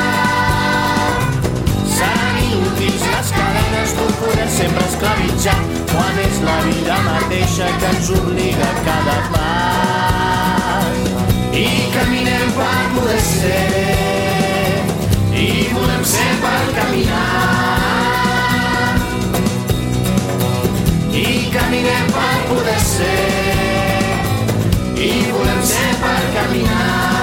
Seran 1.94 2.40
inútils 2.42 3.07
les 3.12 3.31
cadenes 3.38 3.94
d'un 4.01 4.12
poder 4.18 4.49
sempre 4.57 4.83
esclavitzat, 4.90 5.79
quan 5.92 6.22
és 6.25 6.42
la 6.49 6.59
vida 6.66 6.99
mateixa 7.07 7.70
que 7.79 7.94
ens 7.94 8.11
obliga 8.18 8.66
a 8.66 8.85
cada 8.90 9.18
pas. 9.37 11.03
I 11.55 11.68
caminem 11.94 12.51
per 12.59 12.79
poder 12.99 13.22
ser, 13.31 13.66
i 15.38 15.51
volem 15.70 16.03
ser 16.16 16.33
per 16.42 16.62
caminar. 16.81 17.96
caminem 21.57 22.07
per 22.12 22.38
poder 22.49 22.81
ser. 22.81 23.16
I 24.97 25.12
volem 25.33 25.62
ser 25.62 25.92
per 26.05 26.23
caminar. 26.35 27.15